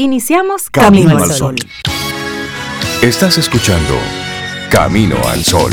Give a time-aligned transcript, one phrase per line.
[0.00, 1.56] Iniciamos Camino, al Sol.
[3.02, 3.94] Estás escuchando
[4.70, 5.72] Camino al Sol.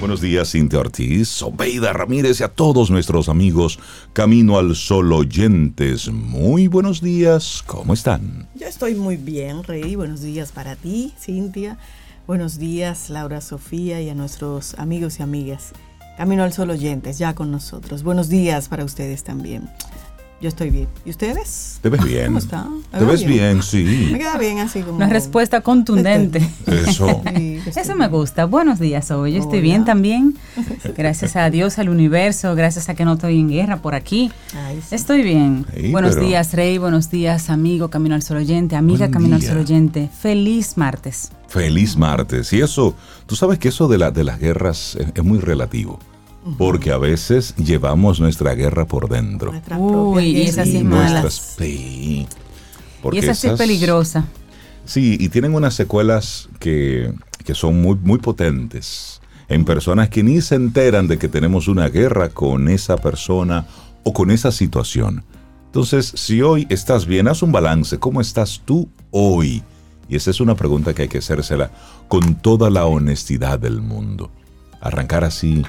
[0.00, 3.78] Buenos días, Cintia Ortiz, Obeida Ramírez y a todos nuestros amigos
[4.12, 6.10] Camino al Sol oyentes.
[6.10, 8.50] Muy buenos días, ¿cómo están?
[8.54, 9.96] Yo estoy muy bien, Rey.
[9.96, 11.78] Buenos días para ti, Cintia.
[12.26, 15.72] Buenos días, Laura Sofía y a nuestros amigos y amigas.
[16.16, 18.02] Camino al Sol oyentes, ya con nosotros.
[18.02, 19.68] Buenos días para ustedes también.
[20.40, 20.88] Yo estoy bien.
[21.04, 21.78] ¿Y ustedes?
[21.82, 22.26] Te ves bien.
[22.26, 22.66] ¿Cómo está?
[22.90, 23.62] Te ves bien?
[23.62, 24.08] sí.
[24.10, 24.96] Me queda bien así como...
[24.96, 26.40] Una respuesta contundente.
[26.66, 27.06] Eso.
[27.36, 28.44] Sí, que Eso estoy me gusta.
[28.46, 29.34] Buenos días hoy.
[29.34, 29.62] Yo estoy Hola.
[29.62, 30.34] bien también.
[30.96, 34.32] Gracias a Dios, al universo, gracias a que no estoy en guerra por aquí.
[34.56, 34.96] Ay, sí.
[34.96, 35.64] Estoy bien.
[35.76, 36.76] Sí, buenos pero- días, Rey.
[36.78, 39.42] Buenos días, amigo Camino al Sol oyente, amiga Buen Camino al.
[39.42, 40.10] Sol oyente.
[40.20, 41.30] Feliz martes.
[41.52, 42.50] Feliz martes.
[42.54, 42.94] Y eso,
[43.26, 45.98] tú sabes que eso de, la, de las guerras es, es muy relativo.
[46.56, 49.52] Porque a veces llevamos nuestra guerra por dentro.
[49.52, 51.30] Nuestras Uy, y esa sí es mala.
[51.30, 52.26] Sí.
[53.12, 54.24] Y esa sí es peligrosa.
[54.86, 57.12] Sí, y tienen unas secuelas que,
[57.44, 61.88] que son muy, muy potentes en personas que ni se enteran de que tenemos una
[61.88, 63.66] guerra con esa persona
[64.02, 65.24] o con esa situación.
[65.66, 67.98] Entonces, si hoy estás bien, haz un balance.
[67.98, 69.62] ¿Cómo estás tú hoy?
[70.12, 71.70] Y esa es una pregunta que hay que hacérsela
[72.06, 74.30] con toda la honestidad del mundo.
[74.82, 75.62] Arrancar así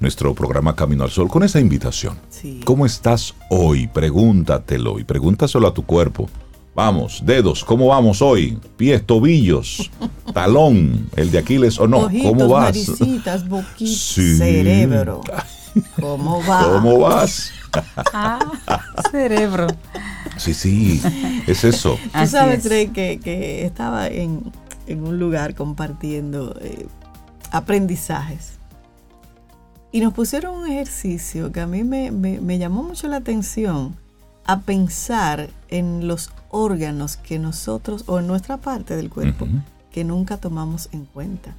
[0.00, 2.18] nuestro programa Camino al Sol con esa invitación.
[2.30, 2.60] Sí.
[2.64, 3.86] ¿Cómo estás hoy?
[3.88, 6.30] Pregúntatelo y pregúntaselo a tu cuerpo.
[6.74, 8.58] Vamos, dedos, ¿cómo vamos hoy?
[8.78, 9.90] Pies, tobillos,
[10.32, 11.98] talón, el de Aquiles o no.
[12.06, 12.62] Ojitos, ¿Cómo vas?
[12.74, 14.38] naricitas, boquitas, Sí.
[14.38, 15.20] cerebro.
[16.00, 16.62] ¿Cómo va?
[16.72, 17.52] ¿Cómo vas?
[18.12, 18.38] Ah,
[19.10, 19.66] cerebro.
[20.36, 21.00] Sí, sí,
[21.46, 21.96] es eso.
[22.02, 22.70] Tú Así sabes, es.
[22.70, 24.52] Rey, que, que estaba en,
[24.86, 26.86] en un lugar compartiendo eh,
[27.52, 28.52] aprendizajes.
[29.92, 33.94] Y nos pusieron un ejercicio que a mí me, me- me llamó mucho la atención
[34.44, 39.46] a pensar en los órganos que nosotros, o en nuestra parte del cuerpo,
[39.92, 41.54] que nunca tomamos en cuenta.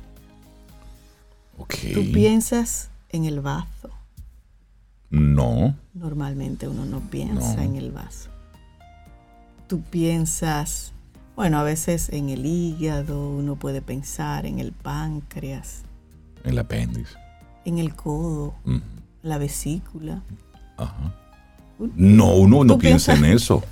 [1.93, 3.89] Tú piensas en el vaso.
[5.15, 5.75] No.
[5.93, 7.61] Normalmente uno no piensa No.
[7.63, 8.29] en el vaso.
[9.67, 10.91] Tú piensas,
[11.35, 15.83] bueno, a veces en el hígado, uno puede pensar en el páncreas,
[16.43, 17.15] El apéndice.
[17.63, 18.53] en el codo,
[19.23, 20.21] la vesícula.
[20.77, 21.15] Ajá.
[21.95, 23.63] No, uno no ¿Tú piensa en eso.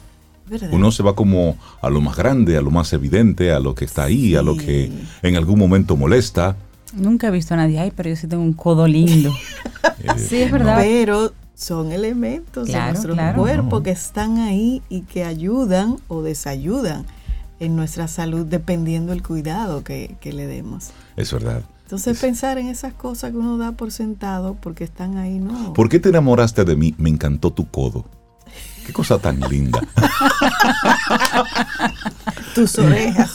[0.50, 0.70] ¿verdad?
[0.74, 3.86] Uno se va como a lo más grande, a lo más evidente, a lo que
[3.86, 6.56] está ahí, a lo que en algún momento molesta.
[6.96, 9.32] Nunca he visto a nadie, ay, pero yo sí tengo un codo lindo.
[10.00, 10.78] Eh, Sí, es verdad.
[10.78, 13.42] Pero son elementos Claro, de nuestro claro.
[13.42, 17.06] cuerpo que están ahí y que ayudan o desayudan
[17.60, 20.92] en nuestra salud dependiendo del cuidado que, que le demos.
[21.18, 21.64] Es verdad.
[21.84, 25.74] Entonces pensar en esas cosas que uno da por sentado porque están ahí, no.
[25.74, 26.96] ¿Por qué te enamoraste de mí?
[26.98, 28.06] Me encantó tu codo.
[28.86, 29.82] Qué cosa tan linda.
[32.56, 33.32] Tus orejas.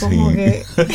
[0.00, 0.36] Como Sí.
[0.36, 0.64] que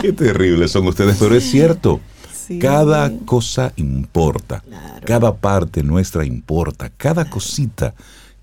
[0.00, 2.00] Qué terribles son ustedes, pero es cierto.
[2.32, 2.58] sí.
[2.58, 4.60] Cada cosa importa.
[4.60, 5.06] Claro.
[5.06, 6.90] Cada parte nuestra importa.
[6.96, 7.92] Cada cosita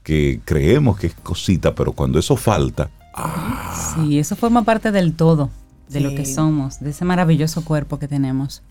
[0.03, 2.89] que creemos que es cosita, pero cuando eso falta,
[3.95, 5.49] Sí, eso forma parte del todo,
[5.87, 8.61] de lo que somos, de ese maravilloso cuerpo que tenemos.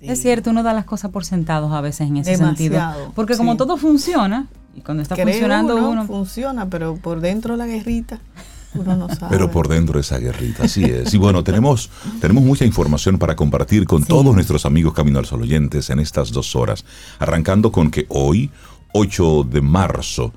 [0.00, 0.08] Sí.
[0.08, 3.12] Es cierto, uno da las cosas por sentados a veces en ese Demasiado, sentido.
[3.14, 3.58] Porque como sí.
[3.58, 8.20] todo funciona, y cuando está funcionando uno, uno, funciona, pero por dentro la guerrita
[8.74, 9.30] uno no sabe.
[9.30, 11.12] pero por dentro esa guerrita, así es.
[11.12, 11.90] Y bueno, tenemos,
[12.20, 16.30] tenemos mucha información para compartir con todos nuestros amigos Camino al Sol oyentes en estas
[16.30, 16.84] dos horas.
[17.18, 18.50] Arrancando con que hoy,
[18.92, 20.32] 8 de marzo,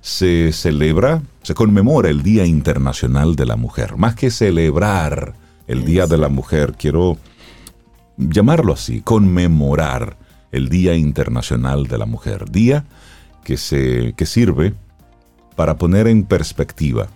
[0.00, 3.96] se celebra, se conmemora el Día Internacional de la Mujer.
[3.96, 5.34] Más que celebrar
[5.66, 7.18] el Día de la Mujer, quiero
[8.16, 10.16] llamarlo así, conmemorar
[10.52, 12.50] el Día Internacional de la Mujer.
[12.50, 12.84] Día
[13.44, 14.74] que, se, que sirve
[15.56, 17.08] para poner en perspectiva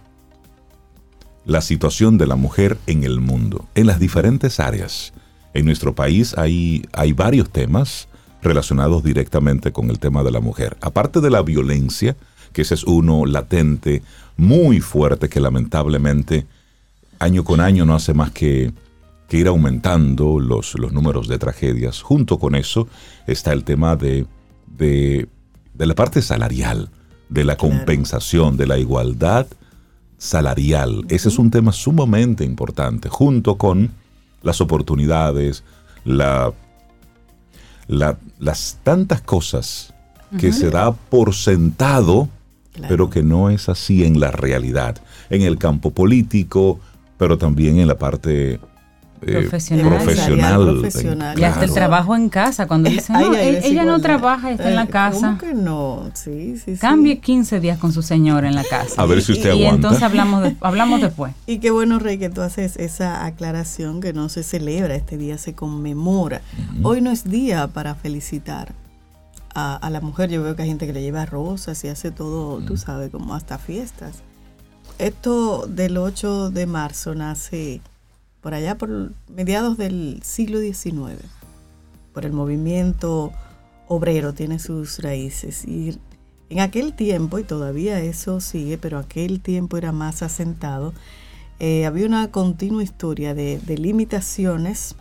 [1.45, 5.13] la situación de la mujer en el mundo, en las diferentes áreas.
[5.55, 8.09] En nuestro país hay, hay varios temas
[8.43, 10.77] relacionados directamente con el tema de la mujer.
[10.81, 12.17] Aparte de la violencia,
[12.53, 14.03] que ese es uno latente,
[14.37, 16.47] muy fuerte, que lamentablemente
[17.19, 18.73] año con año no hace más que,
[19.29, 22.03] que ir aumentando los, los números de tragedias.
[22.03, 22.89] Junto con eso
[23.27, 24.27] está el tema de,
[24.79, 25.29] de,
[25.75, 26.91] de la parte salarial,
[27.29, 29.47] de la compensación, de la igualdad
[30.17, 31.05] salarial.
[31.11, 33.91] Ese es un tema sumamente importante, junto con
[34.43, 35.63] las oportunidades,
[36.05, 36.53] la,
[37.87, 39.93] la- las tantas cosas
[40.39, 42.29] que se da por sentado,
[42.73, 42.89] Claro.
[42.91, 45.01] pero que no es así en la realidad,
[45.31, 46.79] en el campo político,
[47.17, 48.61] pero también en la parte
[49.23, 49.89] eh, Profesional.
[49.89, 50.65] profesional.
[50.81, 51.39] Profesional.
[51.39, 54.69] Y hasta el trabajo en casa, cuando dicen, Ahí no, ella, ella no trabaja, está
[54.69, 55.19] en la Eh, casa.
[55.21, 56.11] ¿Cómo que no?
[56.15, 56.79] Sí, sí, sí.
[56.81, 59.01] Cambie 15 días con su señora en la casa.
[59.03, 59.75] A ver si usted y aguanta.
[59.75, 61.33] entonces hablamos, de- hablamos después.
[61.47, 65.39] Y qué bueno, Rey, que tú haces esa aclaración que no se celebra, este día
[65.39, 66.41] se conmemora.
[66.83, 68.73] Hoy no es día para felicitar
[69.55, 70.31] a, a la mujer.
[70.31, 73.35] Yo veo que hay gente que le lleva rosas y hace todo, tú sabes, como
[73.35, 74.17] hasta fiestas.
[74.99, 77.81] Esto del 8 de marzo nace
[78.41, 81.23] por allá por mediados del siglo XIX,
[82.13, 83.33] por el movimiento
[83.89, 85.65] obrero, tiene sus raíces.
[85.65, 85.99] Y
[86.51, 90.95] en aquel tiempo, y todavía eso sigue, pero aquel tiempo era más asentado,
[91.61, 94.95] eh, había una continua historia de, limitaciones,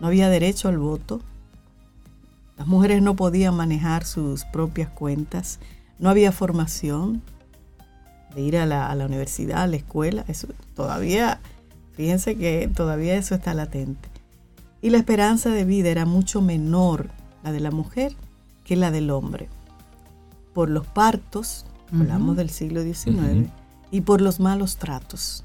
[0.00, 1.20] no había derecho al voto,
[2.58, 5.58] las mujeres no podían manejar sus propias cuentas,
[5.98, 7.22] no había formación
[8.34, 11.40] de ir a la, a la universidad, a la escuela, eso todavía,
[11.96, 14.08] fíjense que todavía eso está latente.
[14.82, 17.10] Y la esperanza de vida era mucho menor,
[17.42, 18.14] la de la mujer,
[18.64, 19.48] que la del hombre.
[20.52, 23.48] Por los partos, hablamos del siglo XIX,
[23.90, 25.44] y por los malos tratos.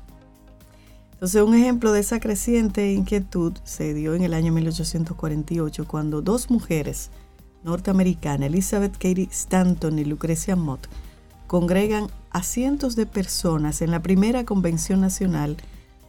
[1.14, 6.50] Entonces, un ejemplo de esa creciente inquietud se dio en el año 1848, cuando dos
[6.50, 7.12] mujeres
[7.64, 10.88] norteamericanas, Elizabeth Cady Stanton y Lucrecia Mott,
[11.48, 15.58] congregan a cientos de personas en la primera convención nacional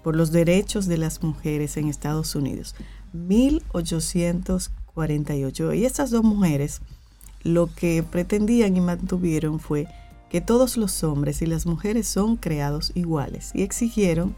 [0.02, 2.75] por los derechos de las mujeres en Estados Unidos,
[3.12, 5.75] 1848.
[5.75, 6.81] Y estas dos mujeres
[7.43, 9.87] lo que pretendían y mantuvieron fue
[10.31, 14.35] que todos los hombres y las mujeres son creados iguales y exigieron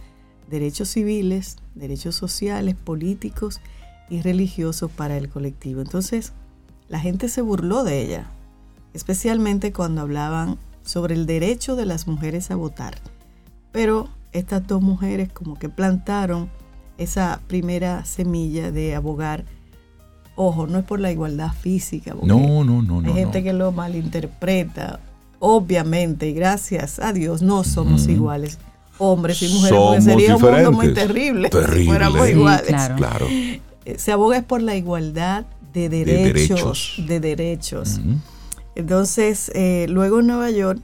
[0.49, 3.61] derechos civiles, derechos sociales, políticos
[4.09, 5.81] y religiosos para el colectivo.
[5.81, 6.33] Entonces,
[6.89, 8.31] la gente se burló de ella,
[8.95, 12.97] especialmente cuando hablaban sobre el derecho de las mujeres a votar.
[13.71, 16.49] Pero estas dos mujeres como que plantaron
[16.99, 19.45] esa primera semilla de abogar.
[20.35, 22.15] Ojo, no es por la igualdad física.
[22.23, 23.09] No, no, no, no.
[23.09, 23.45] hay gente no.
[23.45, 25.01] que lo malinterpreta.
[25.39, 28.59] Obviamente, y gracias a Dios, no somos iguales.
[28.99, 31.81] Hombres y mujeres, porque sería un mundo muy terrible Terrible.
[31.81, 32.67] si fuéramos Sí, iguales.
[32.69, 32.97] claro.
[32.97, 33.27] Claro.
[33.29, 33.61] Eh,
[33.97, 36.33] Se aboga es por la igualdad de derechos.
[36.33, 36.95] derechos.
[37.09, 38.01] De derechos.
[38.77, 40.81] Entonces, eh, luego en Nueva York,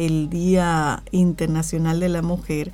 [0.00, 2.72] el Día Internacional de la Mujer,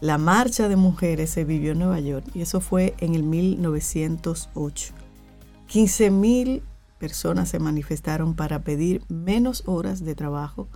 [0.00, 4.94] la marcha de mujeres se vivió en Nueva York y eso fue en el 1908.
[5.66, 6.62] 15 mil
[6.98, 10.66] personas se manifestaron para pedir menos horas de trabajo,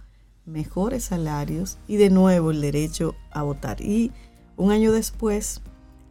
[0.44, 3.80] mejores salarios y de nuevo el derecho a votar.
[3.80, 4.12] Y
[4.56, 5.62] un año después,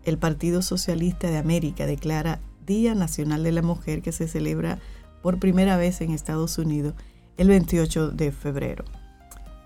[0.03, 4.79] el Partido Socialista de América declara Día Nacional de la Mujer que se celebra
[5.21, 6.95] por primera vez en Estados Unidos
[7.37, 8.83] el 28 de febrero.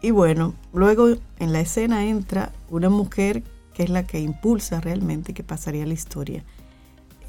[0.02, 1.10] Y bueno, luego
[1.40, 3.44] en la escena entra una mujer
[3.74, 6.44] que es la que impulsa realmente que pasaría la historia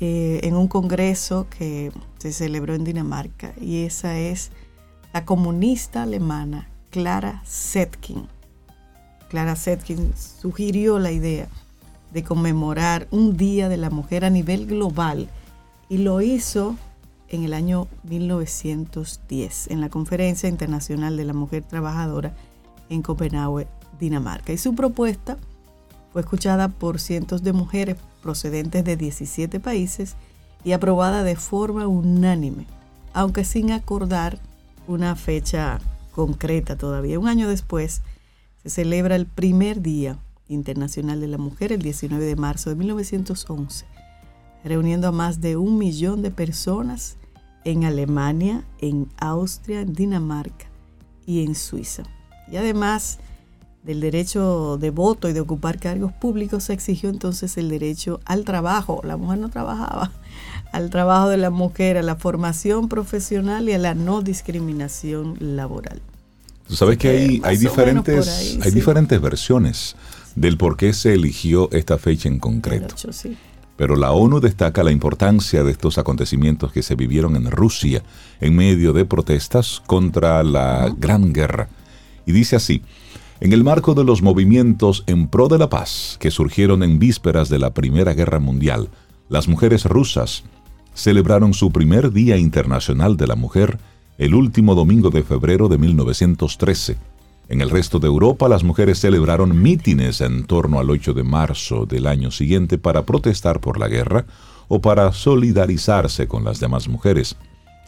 [0.00, 4.50] eh, en un congreso que se celebró en Dinamarca y esa es
[5.12, 8.26] la comunista alemana Clara Zetkin.
[9.28, 11.48] Clara Zetkin sugirió la idea
[12.12, 15.28] de conmemorar un Día de la Mujer a nivel global
[15.88, 16.76] y lo hizo
[17.28, 22.34] en el año 1910 en la Conferencia Internacional de la Mujer Trabajadora
[22.90, 24.52] en Copenhague, Dinamarca.
[24.52, 25.38] Y su propuesta
[26.12, 30.16] fue escuchada por cientos de mujeres procedentes de 17 países
[30.64, 32.66] y aprobada de forma unánime,
[33.14, 34.38] aunque sin acordar
[34.86, 35.78] una fecha
[36.12, 37.18] concreta todavía.
[37.18, 38.02] Un año después
[38.62, 43.86] se celebra el primer Día Internacional de la Mujer, el 19 de marzo de 1911,
[44.64, 47.16] reuniendo a más de un millón de personas
[47.64, 50.66] en Alemania, en Austria, en Dinamarca
[51.24, 52.02] y en Suiza.
[52.50, 53.18] Y además
[53.82, 58.44] del derecho de voto y de ocupar cargos públicos, se exigió entonces el derecho al
[58.44, 59.00] trabajo.
[59.04, 60.10] La mujer no trabajaba,
[60.72, 66.00] al trabajo de la mujer, a la formación profesional y a la no discriminación laboral.
[66.66, 68.74] Tú sabes que hay, hay diferentes, ahí, hay sí.
[68.76, 69.96] diferentes versiones
[70.36, 72.94] del por qué se eligió esta fecha en concreto.
[73.12, 73.36] Sí.
[73.76, 78.02] Pero la ONU destaca la importancia de estos acontecimientos que se vivieron en Rusia
[78.40, 81.68] en medio de protestas contra la Gran Guerra.
[82.30, 82.82] Y dice así,
[83.40, 87.48] en el marco de los movimientos en pro de la paz que surgieron en vísperas
[87.48, 88.88] de la Primera Guerra Mundial,
[89.28, 90.44] las mujeres rusas
[90.94, 93.80] celebraron su primer Día Internacional de la Mujer
[94.16, 96.98] el último domingo de febrero de 1913.
[97.48, 101.84] En el resto de Europa, las mujeres celebraron mítines en torno al 8 de marzo
[101.84, 104.24] del año siguiente para protestar por la guerra
[104.68, 107.34] o para solidarizarse con las demás mujeres.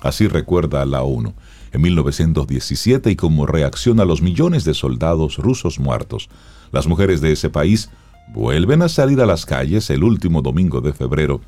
[0.01, 1.33] Así recuerda la ONU.
[1.73, 6.29] En 1917 y como reacción a los millones de soldados rusos muertos,
[6.71, 7.91] las mujeres de ese país
[8.33, 11.41] vuelven a salir a las calles el último domingo de febrero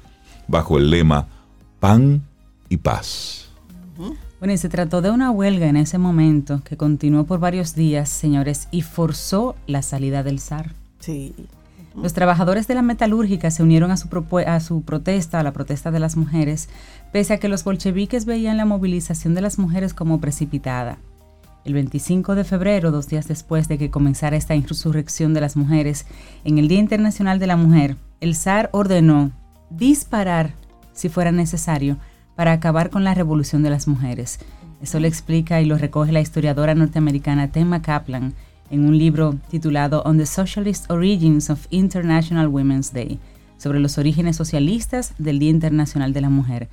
[0.48, 1.28] bajo el lema
[1.80, 2.22] Pan
[2.68, 3.50] y Paz.
[4.40, 8.08] Bueno, y se trató de una huelga en ese momento que continuó por varios días,
[8.08, 10.72] señores, y forzó la salida del zar.
[10.98, 11.34] Sí.
[11.96, 16.16] Los trabajadores de la metalúrgica se unieron a su, protesta, a la protesta de las
[16.16, 16.68] mujeres,
[17.12, 20.98] pese a que los bolcheviques veían la movilización de las mujeres como precipitada.
[21.64, 26.04] El 25 de febrero, dos días después de que comenzara esta insurrección de las mujeres,
[26.44, 29.30] en el Día Internacional de la Mujer, el zar ordenó
[29.70, 30.52] disparar,
[30.92, 31.96] si fuera necesario,
[32.34, 34.40] para acabar con la revolución de las mujeres.
[34.82, 38.34] Eso lo explica y lo recoge la historiadora norteamericana Tema Kaplan
[38.74, 43.20] en un libro titulado On the Socialist Origins of International Women's Day,
[43.56, 46.68] sobre los orígenes socialistas del Día Internacional de la Mujer.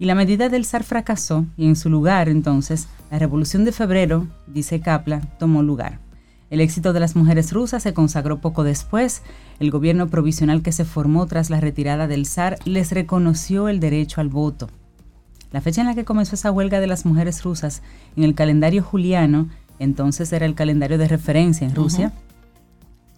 [0.00, 4.26] Y la medida del zar fracasó y en su lugar entonces la Revolución de Febrero,
[4.48, 6.00] dice Kaplan, tomó lugar.
[6.50, 9.22] El éxito de las mujeres rusas se consagró poco después.
[9.60, 14.20] El gobierno provisional que se formó tras la retirada del zar les reconoció el derecho
[14.20, 14.68] al voto.
[15.52, 17.80] La fecha en la que comenzó esa huelga de las mujeres rusas
[18.16, 22.12] en el calendario juliano, entonces era el calendario de referencia en Rusia,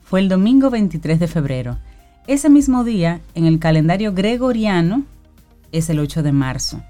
[0.02, 1.78] fue el domingo 23 de febrero.
[2.26, 5.04] Ese mismo día, en el calendario gregoriano,
[5.72, 6.82] es el 8 de marzo.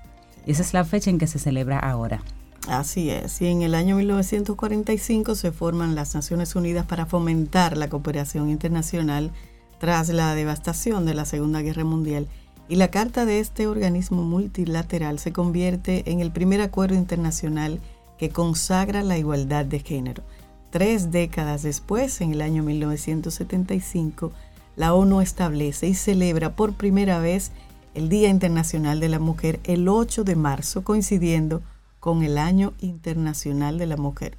[0.47, 2.23] Esa es la fecha en que se celebra ahora.
[2.69, 7.89] Así es, y en el año 1945 se forman las Naciones Unidas para fomentar la
[7.89, 9.31] cooperación internacional
[9.79, 12.27] tras la devastación de la Segunda Guerra Mundial
[12.69, 17.81] y la carta de este organismo multilateral se convierte en el primer acuerdo internacional
[18.19, 20.23] que consagra la igualdad de género.
[20.71, 24.33] Tres décadas después, en el año 1975,
[24.77, 27.53] la ONU establece y celebra por primera vez
[27.95, 31.63] el Día Internacional de la Mujer el 8 de marzo, coincidiendo
[31.99, 34.37] con el Año Internacional de la Mujer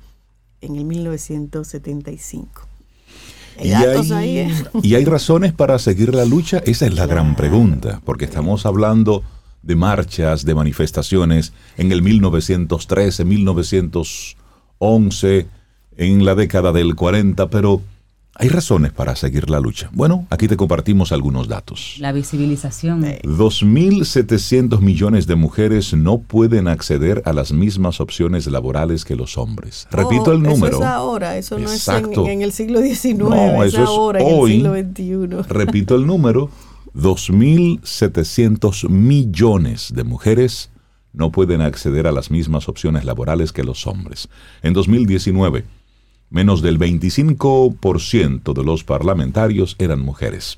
[0.62, 2.68] en el 1975.
[3.60, 4.54] Y hay, ¿eh?
[4.84, 9.24] y hay, razones para seguir la lucha, esa es la gran pregunta, porque estamos hablando
[9.68, 15.48] de marchas, de manifestaciones en el 1913, 1911,
[15.98, 17.82] en la década del 40, pero
[18.40, 19.90] hay razones para seguir la lucha.
[19.92, 21.96] Bueno, aquí te compartimos algunos datos.
[21.98, 23.04] La visibilización.
[23.04, 29.88] 2.700 millones de mujeres no pueden acceder a las mismas opciones laborales que los hombres.
[29.92, 30.78] Repito el número.
[30.78, 34.62] Eso es ahora, eso no es en, el siglo XIX, no, eso es ahora, hoy,
[34.62, 35.50] en el siglo XXI.
[35.50, 36.52] Repito el número,
[36.98, 40.72] 2.700 millones de mujeres
[41.13, 44.30] no pueden acceder a las mismas opciones laborales que los hombres.
[44.63, 45.63] En 2019,
[46.32, 50.58] menos del 25% de los parlamentarios eran mujeres.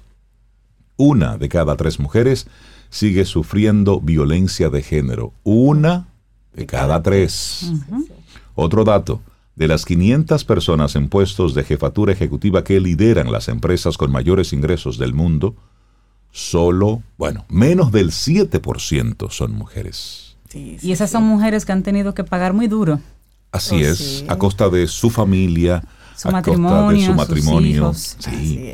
[0.95, 2.47] Una de cada tres mujeres
[2.89, 5.33] sigue sufriendo violencia de género.
[5.43, 6.07] Una
[6.53, 7.71] de cada tres.
[8.55, 9.21] Otro dato,
[9.55, 14.53] de las 500 personas en puestos de jefatura ejecutiva que lideran las empresas con mayores
[14.53, 15.55] ingresos del mundo,
[16.31, 20.35] solo, bueno, menos del 7% son mujeres.
[20.53, 22.99] y esas son mujeres que han tenido que pagar muy duro
[23.51, 25.83] Así oh, es, a costa de su familia,
[26.15, 27.93] su a matrimonio, costa de su matrimonio.
[27.93, 28.73] Sí.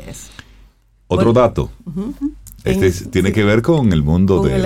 [1.06, 1.70] Otro dato.
[2.64, 4.64] Este tiene que ver con el mundo del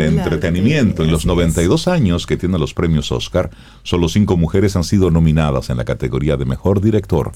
[0.00, 1.02] entretenimiento.
[1.02, 3.50] En los 92 años que tienen los premios Oscar,
[3.82, 7.32] solo cinco mujeres han sido nominadas en la categoría de mejor director.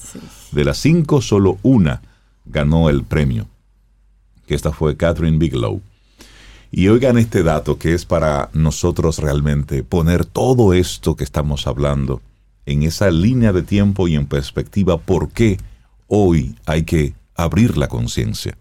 [0.51, 2.01] De las cinco, solo una
[2.45, 3.47] ganó el premio,
[4.45, 5.81] que esta fue Catherine Bigelow.
[6.71, 12.21] Y oigan este dato que es para nosotros realmente poner todo esto que estamos hablando
[12.65, 15.57] en esa línea de tiempo y en perspectiva por qué
[16.07, 18.57] hoy hay que abrir la conciencia.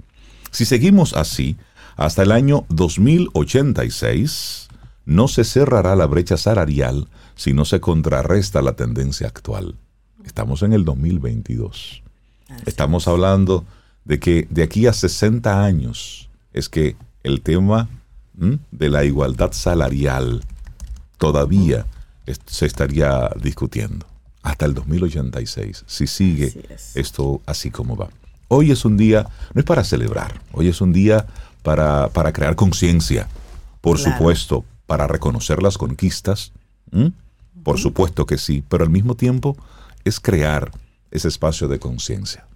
[0.51, 1.57] Si seguimos así,
[1.97, 4.69] hasta el año 2086
[5.07, 9.77] no se cerrará la brecha salarial si no se contrarresta la tendencia actual.
[10.25, 12.03] Estamos en el 2022.
[12.67, 13.65] Estamos hablando
[14.05, 17.89] de que de aquí a 60 años es que el tema
[18.71, 20.45] de la igualdad salarial
[21.19, 21.87] todavía
[22.47, 24.07] se estaría discutiendo
[24.43, 28.11] hasta el 2086, si sigue esto así como va.
[28.49, 31.27] Hoy es un día, no es para celebrar, hoy es un día
[31.63, 33.27] para, para crear conciencia,
[33.81, 36.53] por supuesto, para reconocer las conquistas,
[37.63, 39.57] por supuesto que sí, pero al mismo tiempo
[40.05, 40.71] es crear
[41.11, 42.47] ese espacio de conciencia.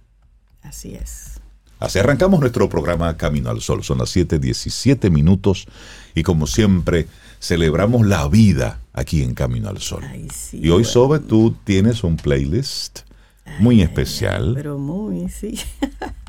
[0.61, 1.38] Así es.
[1.79, 3.83] Así arrancamos nuestro programa Camino al Sol.
[3.83, 5.65] Son las 7:17 minutos
[6.13, 7.07] y como siempre
[7.39, 10.03] celebramos la vida aquí en Camino al Sol.
[10.51, 12.99] y hoy, Sobe, tú tienes un playlist
[13.59, 14.51] muy especial.
[14.55, 15.57] pero muy, sí.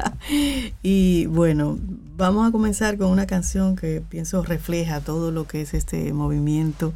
[0.83, 1.79] y bueno,
[2.17, 6.93] vamos a comenzar con una canción que pienso refleja todo lo que es este movimiento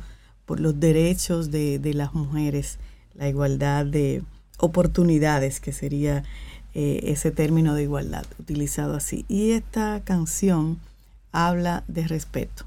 [0.46, 2.78] por los derechos de, de las mujeres,
[3.14, 4.23] la igualdad de
[4.58, 6.23] oportunidades, que sería
[6.75, 9.25] eh, ese término de igualdad utilizado así.
[9.28, 10.78] Y esta canción
[11.33, 12.64] habla de respeto.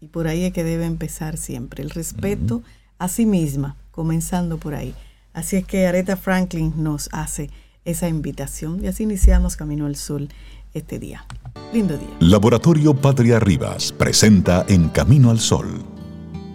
[0.00, 2.62] Y por ahí es que debe empezar siempre, el respeto
[2.98, 4.94] a sí misma, comenzando por ahí.
[5.32, 7.50] Así es que Aretha Franklin nos hace
[7.84, 10.28] esa invitación y así iniciamos Camino al Sol
[10.74, 11.24] este día.
[11.72, 12.16] Lindo día.
[12.20, 15.82] Laboratorio Patria Rivas presenta En Camino al Sol,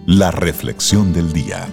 [0.05, 1.67] la reflexión del día.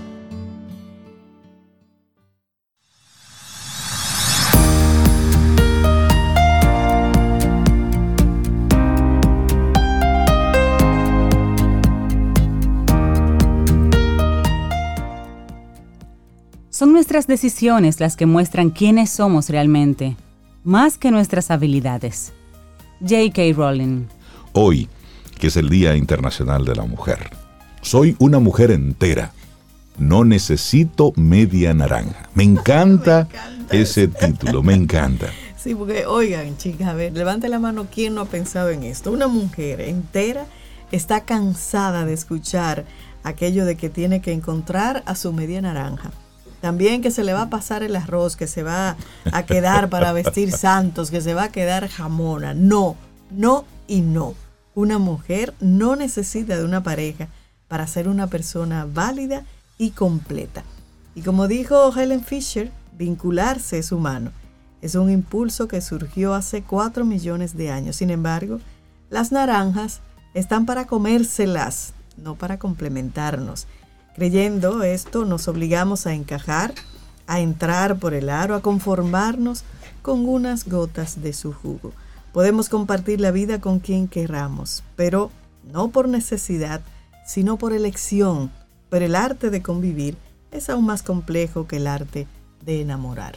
[16.81, 20.17] Son nuestras decisiones las que muestran quiénes somos realmente,
[20.65, 22.33] más que nuestras habilidades.
[23.01, 23.53] J.K.
[23.55, 24.07] Rowling.
[24.55, 24.89] Hoy,
[25.39, 27.37] que es el Día Internacional de la Mujer,
[27.83, 29.33] soy una mujer entera.
[29.99, 32.31] No necesito media naranja.
[32.33, 33.29] Me encanta,
[33.71, 35.27] ese título, me encanta.
[35.59, 39.13] Sí, porque oigan, chicas, a ver, levante la mano quién no ha pensado en esto.
[39.13, 40.47] Una mujer entera
[40.93, 42.87] está cansada de escuchar
[43.23, 46.11] aquello de que tiene que encontrar a su media naranja.
[46.61, 48.97] También que se le va a pasar el arroz, que se va
[49.33, 52.55] a quedar para vestir santos, que se va a quedar jamona.
[52.55, 52.97] No,
[53.31, 54.35] no y no.
[54.75, 57.29] Una mujer no necesita de una pareja
[57.69, 59.45] para ser una persona válida
[59.79, 60.65] y completa.
[61.15, 64.33] Y como dijo Helen Fisher, vincularse es humano.
[64.83, 67.97] Es un impulso que surgió hace 4 millones de años.
[67.97, 68.61] Sin embargo,
[69.09, 70.01] las naranjas
[70.35, 73.67] están para comérselas, no para complementarnos.
[74.15, 76.75] Creyendo esto, nos obligamos a encajar,
[77.27, 79.65] a entrar por el aro, a conformarnos
[80.03, 81.93] con unas gotas de su jugo.
[82.33, 85.31] Podemos compartir la vida con quien querramos, pero
[85.73, 86.81] no por necesidad,
[87.27, 88.51] sino por elección.
[88.89, 90.17] Pero el arte de convivir
[90.51, 92.27] es aún más complejo que el arte
[92.65, 93.37] de enamorar.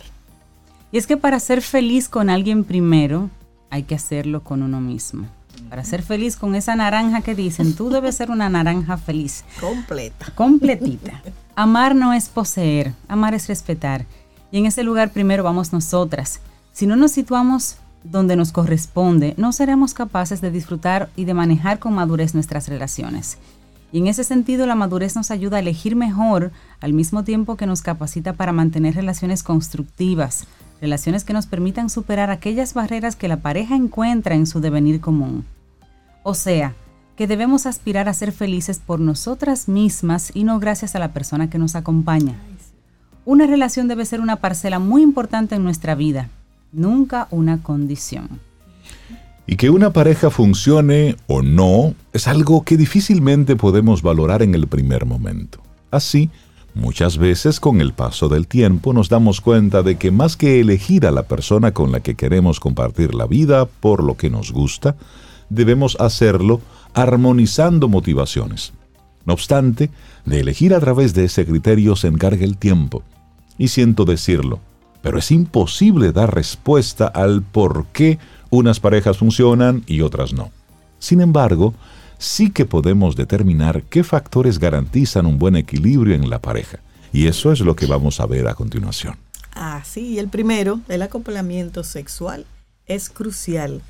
[0.92, 3.30] Y es que para ser feliz con alguien primero,
[3.70, 5.28] hay que hacerlo con uno mismo.
[5.70, 9.44] Para ser feliz con esa naranja que dicen, tú debes ser una naranja feliz.
[9.60, 10.28] Completa.
[10.36, 11.22] Completita.
[11.56, 14.06] Amar no es poseer, amar es respetar.
[14.52, 16.40] Y en ese lugar primero vamos nosotras.
[16.74, 21.80] Si no nos situamos donde nos corresponde, no seremos capaces de disfrutar y de manejar
[21.80, 23.38] con madurez nuestras relaciones.
[23.92, 26.52] Y en ese sentido la madurez nos ayuda a elegir mejor
[26.82, 30.46] al mismo tiempo que nos capacita para mantener relaciones constructivas,
[30.84, 35.46] relaciones que nos permitan superar aquellas barreras que la pareja encuentra en su devenir común.
[36.24, 36.76] O sea,
[37.16, 41.50] que debemos aspirar a ser felices por nosotras mismas y no gracias a la persona
[41.50, 42.36] que nos acompaña.
[43.24, 46.30] Una relación debe ser una parcela muy importante en nuestra vida,
[46.74, 48.42] nunca una condición.
[49.48, 54.68] Y que una pareja funcione o no es algo que difícilmente podemos valorar en el
[54.68, 55.62] primer momento.
[55.92, 56.30] Así,
[56.76, 61.06] Muchas veces con el paso del tiempo nos damos cuenta de que más que elegir
[61.06, 64.96] a la persona con la que queremos compartir la vida por lo que nos gusta,
[65.50, 66.62] debemos hacerlo
[66.96, 68.74] armonizando motivaciones.
[69.26, 69.92] No obstante,
[70.26, 73.04] de elegir a través de ese criterio se encarga el tiempo.
[73.58, 74.60] Y siento decirlo,
[75.04, 78.18] pero es imposible dar respuesta al por qué
[78.50, 80.50] unas parejas funcionan y otras no.
[80.98, 81.76] Sin embargo,
[82.18, 86.80] sí que podemos determinar qué factores garantizan un buen equilibrio en la pareja.
[87.12, 89.18] Y eso es lo que vamos a ver a continuación.
[89.54, 92.46] Ah, sí, el primero, el acoplamiento sexual,
[92.88, 93.82] es crucial.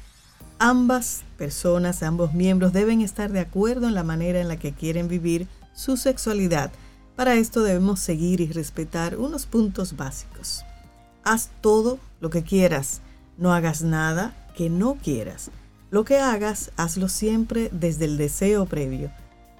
[0.59, 5.07] Ambas personas, ambos miembros deben estar de acuerdo en la manera en la que quieren
[5.07, 6.71] vivir su sexualidad.
[7.15, 10.63] Para esto debemos seguir y respetar unos puntos básicos.
[11.23, 13.01] Haz todo lo que quieras,
[13.37, 15.51] no hagas nada que no quieras.
[15.93, 19.11] Lo que hagas, hazlo siempre desde el deseo previo.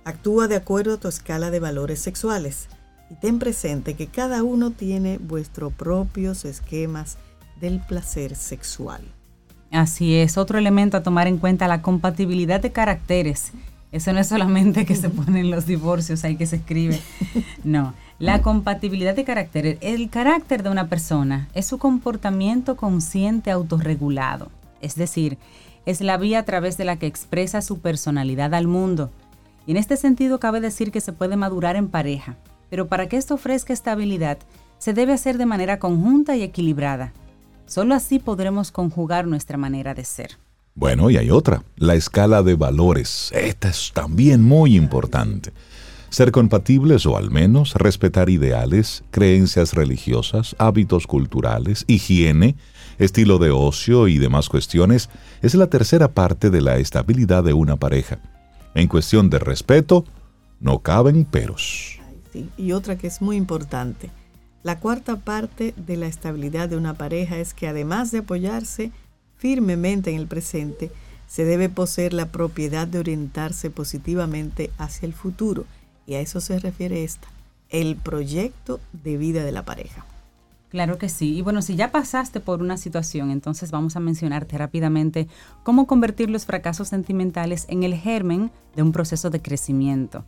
[0.03, 2.69] Actúa de acuerdo a tu escala de valores sexuales
[3.11, 7.19] y ten presente que cada uno tiene vuestros propios esquemas
[7.61, 9.03] del placer sexual.
[9.69, 13.51] Así es, otro elemento a tomar en cuenta, la compatibilidad de caracteres.
[13.91, 16.99] Eso no es solamente que se pone en los divorcios, ahí que se escribe.
[17.63, 19.77] No, la compatibilidad de carácter.
[19.81, 24.49] El carácter de una persona es su comportamiento consciente autorregulado.
[24.81, 25.37] Es decir,
[25.85, 29.11] es la vía a través de la que expresa su personalidad al mundo.
[29.65, 32.37] Y en este sentido cabe decir que se puede madurar en pareja,
[32.69, 34.37] pero para que esto ofrezca estabilidad,
[34.77, 37.13] se debe hacer de manera conjunta y equilibrada.
[37.65, 40.37] Solo así podremos conjugar nuestra manera de ser.
[40.75, 43.31] Bueno, y hay otra, la escala de valores.
[43.33, 45.53] Esta es también muy importante.
[46.09, 52.55] Ser compatibles o al menos respetar ideales, creencias religiosas, hábitos culturales, higiene,
[52.97, 55.09] estilo de ocio y demás cuestiones
[55.41, 58.19] es la tercera parte de la estabilidad de una pareja.
[58.75, 60.05] En cuestión de respeto,
[60.59, 61.99] no caben peros.
[62.57, 64.09] Y otra que es muy importante,
[64.63, 68.91] La cuarta parte de la estabilidad de una pareja es que además de apoyarse
[69.35, 70.89] firmemente en el presente,
[71.27, 75.65] se debe poseer la propiedad de orientarse positivamente hacia el futuro.
[76.07, 77.27] Y a eso se refiere esta,
[77.69, 80.05] el proyecto de vida de la pareja.
[80.73, 81.35] Claro que sí.
[81.35, 85.27] Y bueno, si ya pasaste por una situación, entonces vamos a mencionarte rápidamente
[85.61, 90.25] cómo convertir los fracasos sentimentales en el germen de un proceso de crecimiento.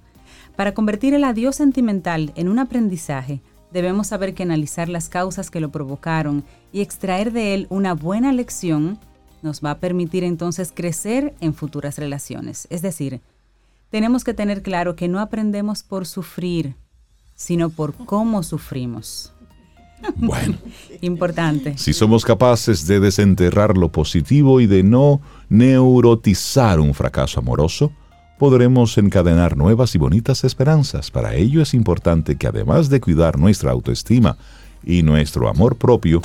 [0.55, 5.59] Para convertir el adiós sentimental en un aprendizaje, debemos saber que analizar las causas que
[5.59, 8.99] lo provocaron y extraer de él una buena lección
[9.41, 12.67] nos va a permitir entonces crecer en futuras relaciones.
[12.69, 13.19] Es decir,
[13.89, 16.75] tenemos que tener claro que no aprendemos por sufrir,
[17.33, 19.34] sino por cómo sufrimos.
[20.15, 20.55] Bueno.
[21.01, 21.77] Importante.
[21.77, 27.91] Si somos capaces de desenterrar lo positivo y de no neurotizar un fracaso amoroso,
[28.37, 31.11] podremos encadenar nuevas y bonitas esperanzas.
[31.11, 34.37] Para ello es importante que además de cuidar nuestra autoestima
[34.83, 36.21] y nuestro amor propio,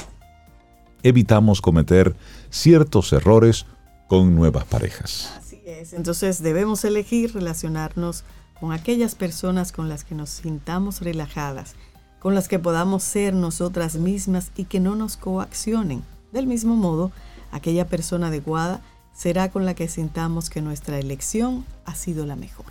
[1.02, 2.14] evitamos cometer
[2.50, 3.66] ciertos errores
[4.09, 5.33] con nuevas parejas.
[5.38, 8.24] Así es, entonces debemos elegir relacionarnos
[8.59, 11.74] con aquellas personas con las que nos sintamos relajadas,
[12.20, 16.04] con las que podamos ser nosotras mismas y que no nos coaccionen.
[16.33, 17.11] Del mismo modo,
[17.50, 18.80] aquella persona adecuada
[19.12, 22.66] será con la que sintamos que nuestra elección ha sido la mejor.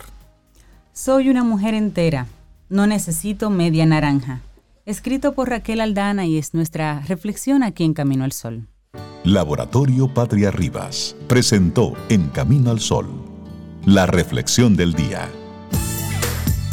[0.94, 2.26] Soy una mujer entera,
[2.68, 4.40] no necesito media naranja.
[4.86, 8.66] Escrito por Raquel Aldana y es nuestra reflexión aquí en Camino al Sol.
[9.24, 13.30] Laboratorio Patria Rivas presentó En Camino al Sol
[13.86, 15.28] la reflexión del día.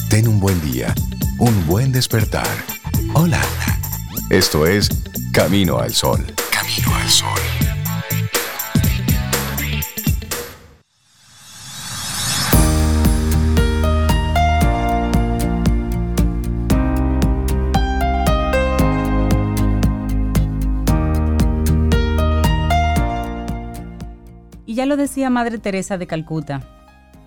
[0.09, 0.93] Ten un buen día,
[1.39, 2.47] un buen despertar.
[3.13, 3.41] Hola.
[4.29, 4.89] Esto es
[5.31, 6.25] Camino al Sol.
[6.51, 7.29] Camino al Sol.
[24.65, 26.63] Y ya lo decía Madre Teresa de Calcuta,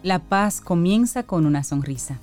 [0.02, 2.18] la paz comienza con una sonrisa.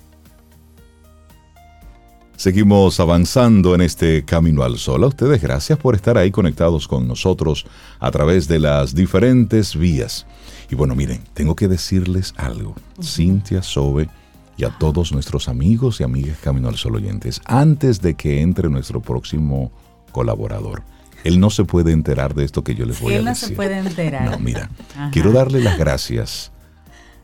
[2.38, 5.02] Seguimos avanzando en este camino al sol.
[5.02, 7.66] A ustedes gracias por estar ahí conectados con nosotros
[7.98, 10.24] a través de las diferentes vías.
[10.70, 12.76] Y bueno, miren, tengo que decirles algo.
[13.02, 14.08] Cintia, Sobe
[14.56, 18.68] y a todos nuestros amigos y amigas Camino al Sol oyentes, antes de que entre
[18.68, 19.72] nuestro próximo
[20.12, 20.84] colaborador,
[21.24, 23.48] él no se puede enterar de esto que yo les voy Él a no decir.
[23.48, 24.30] se puede enterar.
[24.30, 25.10] No, mira, Ajá.
[25.10, 26.52] quiero darle las gracias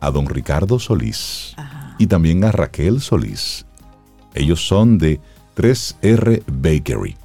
[0.01, 1.55] a don Ricardo Solís
[1.99, 3.65] y también a Raquel Solís.
[4.35, 5.21] Ellos son de
[5.57, 7.17] 3R Bakery.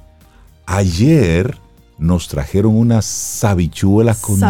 [0.66, 1.56] Ayer
[1.98, 4.40] nos trajeron unas habichuelas con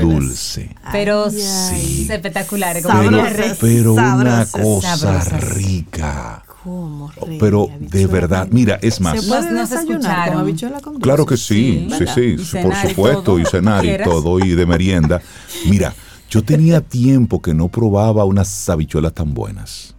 [0.00, 0.74] dulce.
[0.92, 2.06] Pero sí.
[2.08, 2.82] Sabrosas.
[2.82, 5.54] como Pero, una cosa Sabrosas.
[5.54, 6.44] rica.
[6.64, 7.38] ¿Cómo, Rey?
[7.38, 9.20] Pero de verdad, mira, es más.
[9.22, 10.34] ¿Se puede Nos- escucharon.
[10.34, 11.02] con habichuela con dulce?
[11.04, 15.22] Claro que sí, sí, sí, por supuesto, todo, y cenar y todo, y de merienda.
[15.66, 15.94] Mira,
[16.28, 19.94] yo tenía tiempo que no probaba unas habichuelas tan buenas.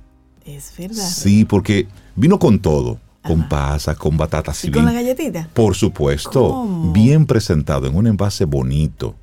[0.46, 1.08] Es verdad.
[1.10, 1.88] Sí, porque
[2.20, 5.50] vino con todo, con pasas, con batatas ¿Y con la galletita?
[5.54, 6.92] Por supuesto, ¿Cómo?
[6.94, 9.16] bien presentado en un envase bonito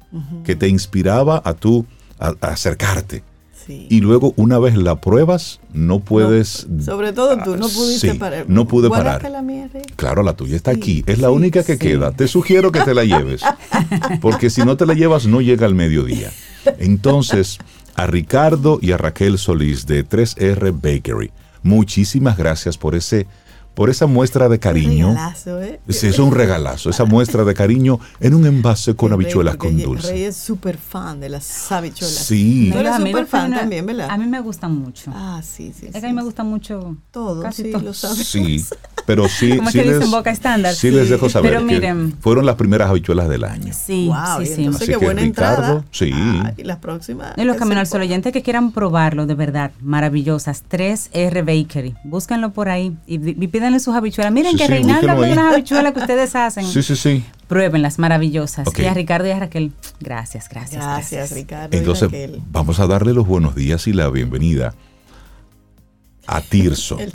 [0.45, 1.85] que te inspiraba a tú
[2.19, 3.23] a, a acercarte.
[3.67, 3.89] Sí.
[3.91, 6.69] Y luego una vez la pruebas, no puedes...
[6.85, 8.45] Sobre todo tú, no Ah, pudiste sí, parar.
[8.49, 9.29] no pude parar.
[9.29, 9.83] la mía, Rey.
[9.97, 11.05] Claro, la tuya está Sí, aquí.
[11.07, 12.13] Es la única que queda.
[12.13, 13.43] Te sugiero que te la lleves.
[14.21, 16.31] Porque si no te la llevas, no llega al mediodía.
[16.79, 17.59] Entonces,
[17.97, 21.31] a Ricardo y a Raquel Solís de 3R Bakery,
[21.67, 23.27] muchísimas gracias por ese
[23.75, 25.09] por esa muestra de cariño.
[25.09, 25.81] Regalazo, ¿eh?
[25.91, 29.75] Sí, es un regalazo, esa muestra de cariño en un envase con Rey, habichuelas con
[29.77, 30.27] Rey dulce.
[30.27, 32.15] es súper fan de las habichuelas.
[32.17, 32.71] Sí.
[32.73, 34.09] Tú eres a mí súper fan una- también, ¿verdad?
[34.09, 35.11] A mí me gustan mucho.
[35.15, 35.89] Ah, sí, sí.
[35.89, 37.83] es sí, que a mí me gusta mucho Todo, casi sí, todo.
[37.83, 38.27] lo sabes.
[38.27, 38.65] Sí,
[39.07, 40.75] pero sí, Como sí que dicen les, boca estándar.
[40.75, 40.91] sí Sí.
[40.91, 42.15] les dejo saber Pero que miren.
[42.21, 43.73] fueron las primeras habichuelas del año.
[43.73, 44.65] Sí, Wow, sí, y sí.
[44.65, 45.85] entonces Así qué que, buena Ricardo, entrada.
[45.91, 46.11] sí.
[46.13, 47.33] Ah, y las próximas.
[47.37, 50.63] Y los que caminos al sol oyentes que quieran probarlo, de verdad, maravillosas.
[50.71, 51.95] 3R Bakery.
[52.05, 54.33] Búsquenlo por ahí y, y pídanle sus habichuelas.
[54.33, 55.33] Miren Sí, que sí, Reinaldo ahí.
[55.33, 56.65] unas habichuelas que ustedes hacen.
[56.67, 57.25] Sí, sí, sí.
[57.49, 58.67] Pruébenlas, maravillosas.
[58.67, 58.81] Ok.
[58.81, 60.83] Y a Ricardo y a Raquel, gracias, gracias.
[60.85, 61.77] Gracias, Ricardo.
[61.77, 62.43] y Entonces, Raquel.
[62.51, 64.75] vamos a darle los buenos días y la bienvenida
[66.27, 66.99] a Tirso.
[66.99, 67.13] Él.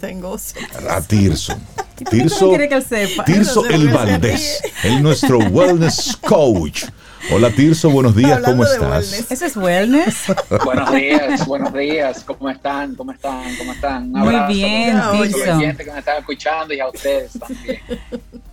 [0.89, 1.53] A Tirso.
[1.53, 1.55] ¿Y
[2.03, 3.25] tú qué Tirso, quiere que él sepa?
[3.25, 6.85] Tirso el Valdés, el nuestro wellness coach.
[7.31, 9.11] Hola Tirso, buenos días, Hablando ¿cómo estás?
[9.11, 9.31] wellness.
[9.31, 10.15] Eso es wellness.
[10.65, 12.23] Buenos días, buenos días.
[12.25, 12.95] ¿Cómo están?
[12.95, 13.55] ¿Cómo están?
[13.57, 14.03] ¿Cómo están?
[14.05, 15.59] Un Muy bien, a todos los Tirso.
[15.59, 17.79] que me están escuchando y a ustedes también.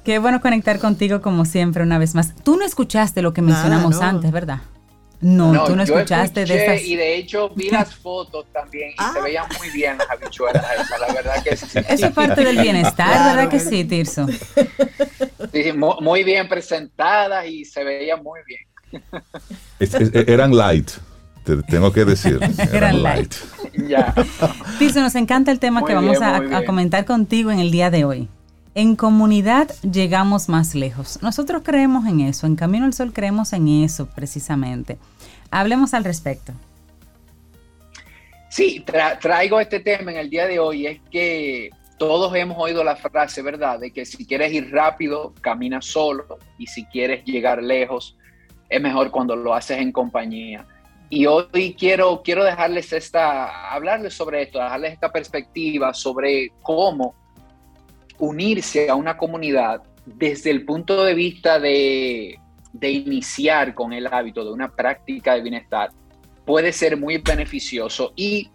[0.04, 2.34] Qué bueno conectar contigo como siempre una vez más.
[2.44, 4.02] Tú no escuchaste lo que Nada, mencionamos no.
[4.02, 4.58] antes, ¿verdad?
[5.20, 6.86] No, tú no escuchaste de esas.
[6.86, 9.22] Y de hecho vi las fotos también y se ah.
[9.22, 11.66] veían muy bien las habichuelas esas, la verdad que sí.
[11.88, 14.26] Eso es parte del bienestar, ¿verdad que sí, Tirso?
[15.52, 18.60] Sí, muy bien presentadas y se veían muy bien.
[20.26, 20.90] eran light,
[21.44, 22.38] te tengo que decir.
[22.72, 23.34] Eran light.
[23.88, 24.14] ya.
[24.78, 28.28] Tirso, nos encanta el tema que vamos a comentar contigo en el día de hoy.
[28.74, 31.22] En comunidad llegamos más lejos.
[31.22, 34.98] Nosotros creemos en eso, en Camino al Sol creemos en eso precisamente.
[35.50, 36.52] Hablemos al respecto.
[38.50, 38.84] Sí,
[39.20, 43.42] traigo este tema en el día de hoy, es que todos hemos oído la frase,
[43.42, 43.78] ¿verdad?
[43.80, 48.16] De que si quieres ir rápido, camina solo y si quieres llegar lejos,
[48.68, 50.66] es mejor cuando lo haces en compañía.
[51.10, 57.14] Y hoy quiero, quiero dejarles esta, hablarles sobre esto, dejarles esta perspectiva sobre cómo
[58.18, 62.38] unirse a una comunidad desde el punto de vista de,
[62.80, 65.90] iniciar con el hábito de una práctica de bienestar
[66.44, 68.50] puede ser muy beneficioso y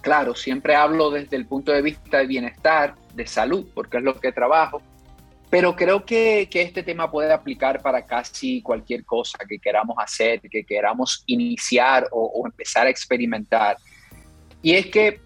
[0.00, 4.18] claro, siempre hablo desde el punto de vista de bienestar, de salud, porque es lo
[4.18, 4.82] que trabajo,
[5.50, 10.64] pero creo que, este tema puede aplicar para casi cualquier cosa que queramos hacer, que
[10.64, 13.78] queramos iniciar o, empezar a experimentar.
[14.60, 15.20] Y es que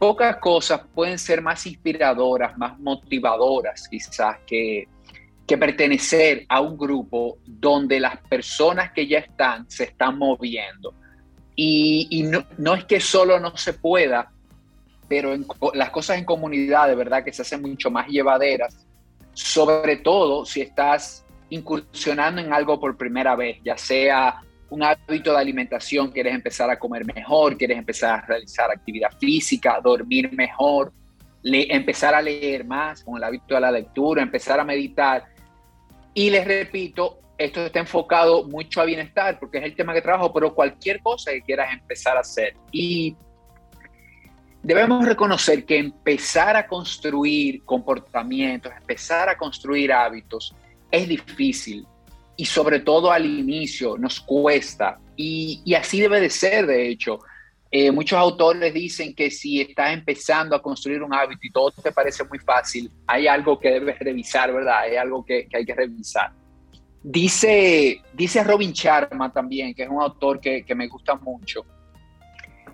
[0.00, 4.88] pocas cosas pueden ser más inspiradoras, más motivadoras quizás que,
[5.46, 10.94] que pertenecer a un grupo donde las personas que ya están se están moviendo.
[11.54, 12.24] Y,
[12.56, 14.32] no, es que solo no se pueda,
[15.06, 15.36] pero
[15.74, 18.86] las cosas en comunidad de verdad que se hacen mucho más llevaderas,
[19.34, 25.38] sobre todo si estás incursionando en algo por primera vez, ya sea un hábito de
[25.38, 30.92] alimentación, quieres empezar a comer mejor, quieres empezar a realizar actividad física, dormir mejor,
[31.42, 35.24] empezar a leer más con el hábito de la lectura, empezar a meditar.
[36.14, 40.32] Y les repito, esto está enfocado mucho a bienestar porque es el tema que trabajo,
[40.32, 42.54] pero cualquier cosa que quieras empezar a hacer.
[42.70, 43.16] Y
[44.62, 50.54] debemos reconocer que empezar a construir comportamientos, empezar a construir hábitos
[50.90, 51.86] es difícil
[52.40, 57.18] y sobre todo al inicio nos cuesta y, así debe de ser de hecho.
[57.70, 61.92] Eh, muchos autores dicen que si estás empezando a construir un hábito y todo te
[61.92, 64.78] parece muy fácil, hay algo que debes revisar, ¿verdad?
[64.78, 66.32] Hay algo que, hay que revisar.
[67.02, 71.66] Dice, dice Robin Sharma también, que es un autor que, que me gusta mucho,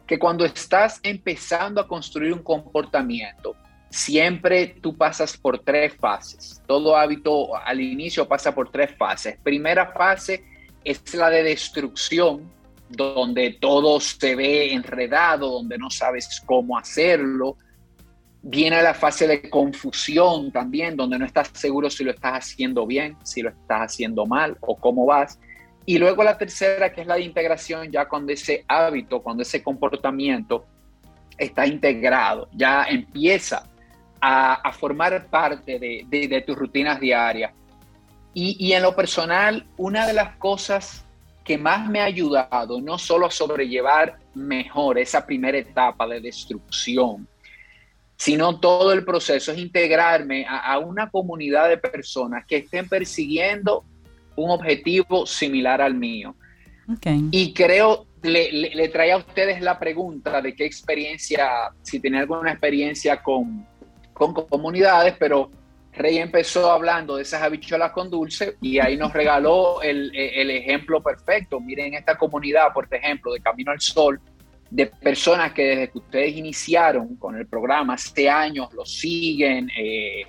[0.07, 3.57] que cuando estás empezando a construir un comportamiento,
[3.97, 6.63] siempre tú pasas por tres fases.
[6.67, 9.39] Todo hábito al inicio pasa por tres fases.
[9.43, 10.45] Primera fase
[10.85, 12.53] es la de destrucción,
[12.91, 17.57] donde todo se ve enredado, donde no sabes cómo hacerlo.
[18.43, 23.17] Viene la fase de confusión también, donde no estás seguro si lo estás haciendo bien,
[23.25, 25.41] si lo estás haciendo mal o cómo vas.
[25.87, 29.63] Y luego la tercera, que es la de integración, ya cuando ese hábito, cuando ese
[29.63, 30.67] comportamiento
[31.39, 33.69] está integrado, ya empieza
[34.21, 37.53] a, formar parte de, tus rutinas diarias.
[38.35, 41.05] Y, en lo personal, una de las cosas
[41.45, 47.27] que más me ha ayudado, no solo a sobrellevar mejor esa primera etapa de destrucción,
[48.17, 53.85] sino todo el proceso, es integrarme a, una comunidad de personas que estén persiguiendo
[54.35, 56.35] un objetivo similar al mío.
[57.31, 62.19] Y creo, le, le, le traía a ustedes la pregunta de qué experiencia, si tiene
[62.19, 63.67] alguna experiencia con,
[64.17, 65.51] con comunidades, pero
[65.93, 70.11] Rey empezó hablando de esas habichuelas con dulce y ahí nos regaló el,
[70.51, 71.61] ejemplo perfecto.
[71.61, 74.19] Miren esta comunidad, por ejemplo, de Camino al Sol,
[74.71, 79.71] de personas que desde que ustedes iniciaron con el programa hace años lo siguen.
[79.77, 80.25] Eh,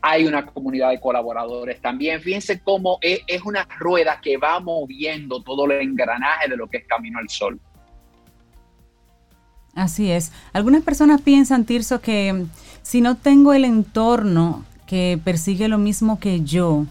[0.00, 2.20] hay una comunidad de colaboradores también.
[2.20, 6.78] Fíjense cómo es, es, una rueda que va moviendo todo el engranaje de lo que
[6.78, 7.60] es Camino al Sol.
[9.74, 10.32] Así es.
[10.52, 12.46] Algunas personas piensan, Tirso, que
[12.82, 16.84] si no tengo el entorno que persigue lo mismo que yo,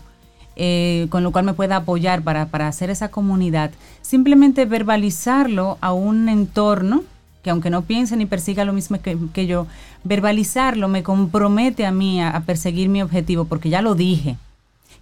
[0.56, 6.28] eh, con lo cual me pueda apoyar para, hacer esa comunidad, simplemente verbalizarlo a un
[6.30, 7.04] entorno
[7.44, 9.65] que aunque no piense ni persiga lo mismo que, yo,
[10.04, 14.38] verbalizarlo me compromete a mí a perseguir mi objetivo porque ya lo dije.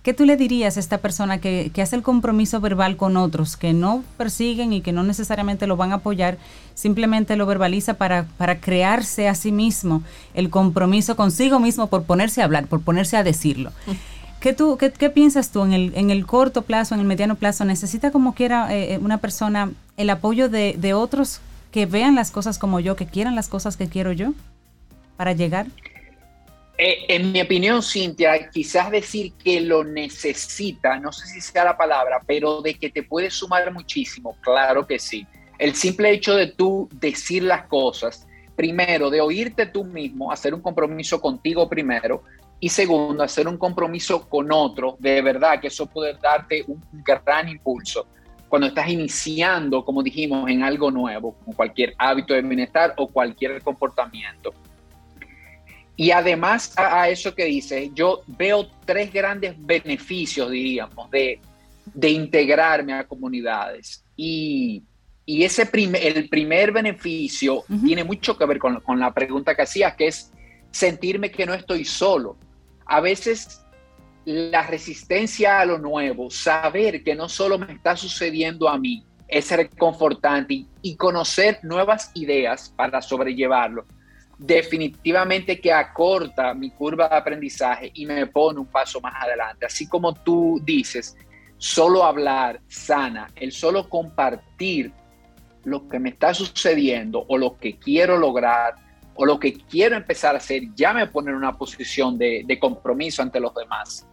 [0.02, 3.74] ¿Qué tú le dirías a esta persona que, hace el compromiso verbal con otros, que
[3.74, 6.38] no persiguen y que no necesariamente lo van a apoyar,
[6.74, 10.02] simplemente lo verbaliza para, para crearse a sí mismo
[10.34, 13.72] el compromiso consigo mismo por ponerse a hablar, por ponerse a decirlo?
[14.40, 17.66] ¿Qué, tú, qué, piensas tú en el, en el corto plazo, en el mediano plazo?
[17.66, 22.58] ¿Necesita como quiera eh, una persona el apoyo de, de otros que vean las cosas
[22.58, 24.34] como yo, que quieran las cosas que quiero yo
[25.18, 25.68] para llegar?
[26.82, 31.76] Eh, en mi opinión, Cintia, quizás decir que lo necesita, no sé si sea la
[31.76, 35.28] palabra, pero de que te puede sumar muchísimo, claro que sí.
[35.58, 40.62] El simple hecho de tú decir las cosas, primero, de oírte tú mismo, hacer un
[40.62, 42.24] compromiso contigo primero,
[42.62, 47.50] y segundo, hacer un compromiso con otro, de verdad que eso puede darte un gran
[47.50, 48.08] impulso
[48.48, 53.62] cuando estás iniciando, como dijimos, en algo nuevo, como cualquier hábito de bienestar o cualquier
[53.62, 54.54] comportamiento.
[56.00, 61.42] Y además a, eso que dice, yo veo tres grandes beneficios, diríamos, de,
[61.94, 64.06] de integrarme a comunidades.
[64.16, 64.82] Y,
[65.26, 69.64] y ese primer, el primer beneficio tiene mucho que ver con, con la pregunta que
[69.64, 70.32] hacías, que es
[70.72, 72.38] sentirme que no estoy solo.
[72.86, 73.62] A veces
[74.24, 79.52] la resistencia a lo nuevo, saber que no solo me está sucediendo a mí, es
[79.52, 83.86] reconfortante y conocer nuevas ideas para sobrellevarlo
[84.40, 89.66] definitivamente que acorta mi curva de aprendizaje y me pone un paso más adelante.
[89.66, 91.18] Así como tú dices,
[91.58, 94.94] solo hablar sana, el solo compartir
[95.66, 98.76] lo que me está sucediendo o lo que quiero lograr
[99.14, 103.22] o lo que quiero empezar a hacer, ya me pone en una posición de, compromiso
[103.22, 104.08] ante los demás.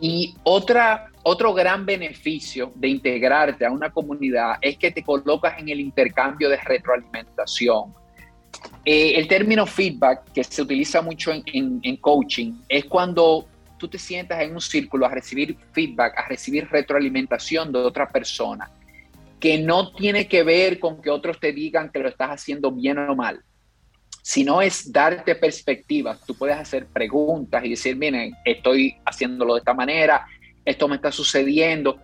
[0.00, 5.68] Y otra, otro gran beneficio de integrarte a una comunidad es que te colocas en
[5.68, 7.94] el intercambio de retroalimentación
[8.88, 14.40] eh, el término feedback que se utiliza mucho en, coaching es cuando tú te sientas
[14.40, 18.70] en un círculo a recibir feedback, a recibir retroalimentación de otra persona,
[19.40, 22.96] que no tiene que ver con que otros te digan que lo estás haciendo bien
[22.98, 23.42] o mal,
[24.22, 26.24] sino es darte perspectivas.
[26.24, 30.28] Tú puedes hacer preguntas y decir, miren, estoy haciéndolo de esta manera,
[30.64, 31.98] esto me está sucediendo,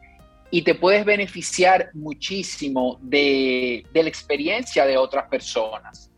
[0.50, 6.11] y te puedes beneficiar muchísimo de, de la experiencia de otras personas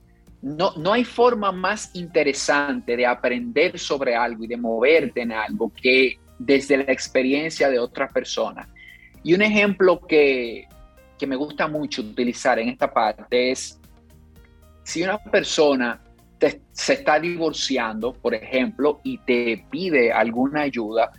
[0.44, 5.72] no, no hay forma más interesante de aprender sobre algo y de moverte en algo
[5.74, 8.68] que desde la experiencia de otras personas.
[9.22, 10.68] Y un ejemplo que,
[11.26, 13.80] me gusta mucho utilizar en esta parte es
[14.82, 15.98] si una persona
[16.72, 21.10] se está divorciando, por ejemplo, y te pide alguna ayuda,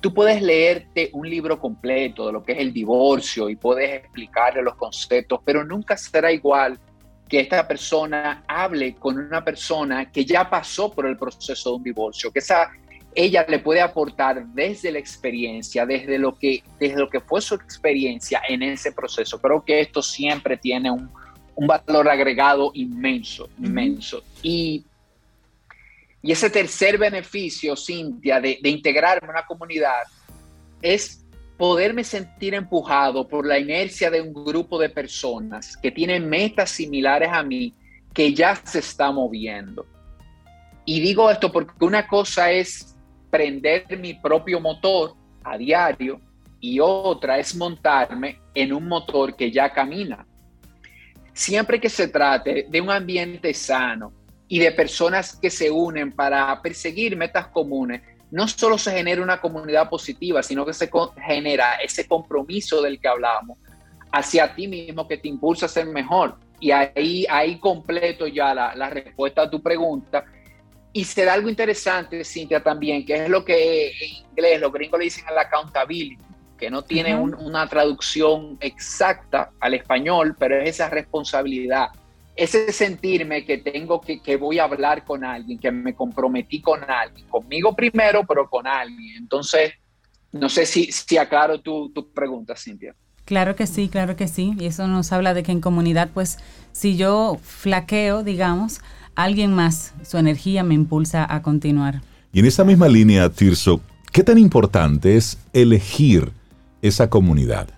[0.00, 4.62] tú puedes leerte un libro completo de lo que es el divorcio y puedes explicarle
[4.62, 6.80] los conceptos, pero nunca será igual
[7.34, 11.82] que esta persona hable con una persona que ya pasó por el proceso de un
[11.82, 12.70] divorcio, que esa
[13.12, 17.56] ella le puede aportar desde la experiencia, desde lo que, desde lo que fue su
[17.56, 19.40] experiencia en ese proceso.
[19.40, 21.10] Creo que esto siempre tiene un,
[21.56, 24.22] valor agregado inmenso, inmenso.
[24.40, 24.84] Y,
[26.22, 30.04] y ese tercer beneficio, Cintia, de, de integrarme a una comunidad
[30.80, 31.23] es
[31.56, 37.30] poderme sentir empujado por la inercia de un grupo de personas que tienen metas similares
[37.32, 37.74] a mí,
[38.12, 39.86] que ya se está moviendo.
[40.84, 42.96] Y digo esto porque una cosa es
[43.30, 46.20] prender mi propio motor a diario
[46.60, 50.26] y otra es montarme en un motor que ya camina.
[51.32, 54.12] Siempre que se trate de un ambiente sano
[54.48, 58.02] y de personas que se unen para perseguir metas comunes,
[58.34, 60.90] no solo se genera una comunidad positiva, sino que se
[61.24, 63.58] genera ese compromiso del que hablábamos
[64.10, 66.36] hacia ti mismo que te impulsa a ser mejor.
[66.58, 70.24] Y ahí, ahí completo ya la, respuesta a tu pregunta.
[70.92, 74.98] Y se da algo interesante, Cintia, también, que es lo que en inglés los gringos
[74.98, 76.18] le dicen el accountability,
[76.58, 81.90] que no tiene una traducción exacta al español, pero es esa responsabilidad
[82.36, 86.80] ese sentirme que tengo que, que voy a hablar con alguien, que me comprometí con
[86.82, 89.16] alguien, conmigo primero, pero con alguien.
[89.16, 89.72] Entonces,
[90.32, 92.94] no sé si, si aclaro tu, tu pregunta, Cintia.
[93.24, 94.54] Claro que sí, claro que sí.
[94.58, 96.38] Y eso nos habla de que en comunidad, pues,
[96.72, 98.80] si yo flaqueo, digamos,
[99.14, 102.02] alguien más, su energía me impulsa a continuar.
[102.32, 103.80] Y en esa misma línea, Tirso,
[104.12, 106.32] ¿qué tan importante es elegir
[106.82, 107.68] esa comunidad?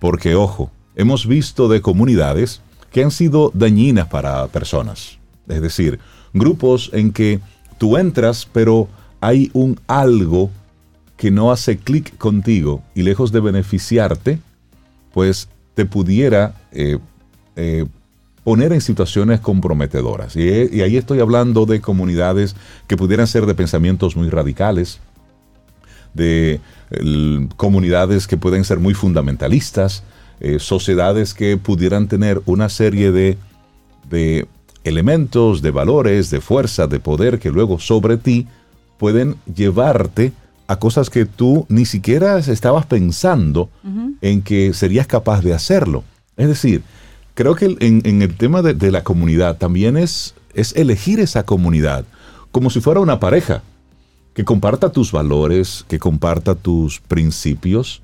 [0.00, 2.60] Porque, ojo, hemos visto de comunidades
[2.96, 5.18] que han sido dañinas para personas.
[5.48, 5.98] Es decir,
[6.32, 7.40] grupos en que
[7.76, 8.88] tú entras, pero
[9.20, 10.50] hay un algo
[11.18, 14.38] que no hace clic contigo y lejos de beneficiarte,
[15.12, 16.96] pues te pudiera eh,
[17.56, 17.84] eh,
[18.44, 20.34] poner en situaciones comprometedoras.
[20.34, 22.56] Y, y, ahí estoy hablando de comunidades
[22.86, 25.00] que pudieran ser de pensamientos muy radicales,
[26.14, 26.60] de
[27.58, 30.02] comunidades que pueden ser muy fundamentalistas,
[30.40, 33.38] eh, sociedades que pudieran tener una serie de,
[34.08, 34.46] de
[34.84, 38.46] elementos, de valores, de fuerza, de poder que luego sobre ti
[38.98, 40.32] pueden llevarte
[40.68, 43.70] a cosas que tú ni siquiera estabas pensando
[44.20, 46.02] en que serías capaz de hacerlo.
[46.36, 46.82] Es decir,
[47.34, 52.04] creo que en, el tema de, de, la comunidad también es, es elegir esa comunidad
[52.56, 53.62] como si fuera una pareja,
[54.32, 58.00] que comparta tus valores, que comparta tus principios,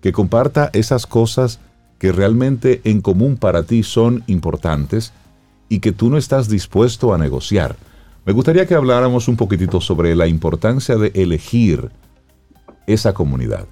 [0.00, 1.58] que comparta esas cosas
[1.98, 5.12] que realmente en común para ti son importantes
[5.68, 7.76] y que tú no estás dispuesto a negociar.
[8.24, 11.90] Me gustaría que habláramos un poquitito sobre la importancia de elegir
[12.86, 13.66] esa comunidad.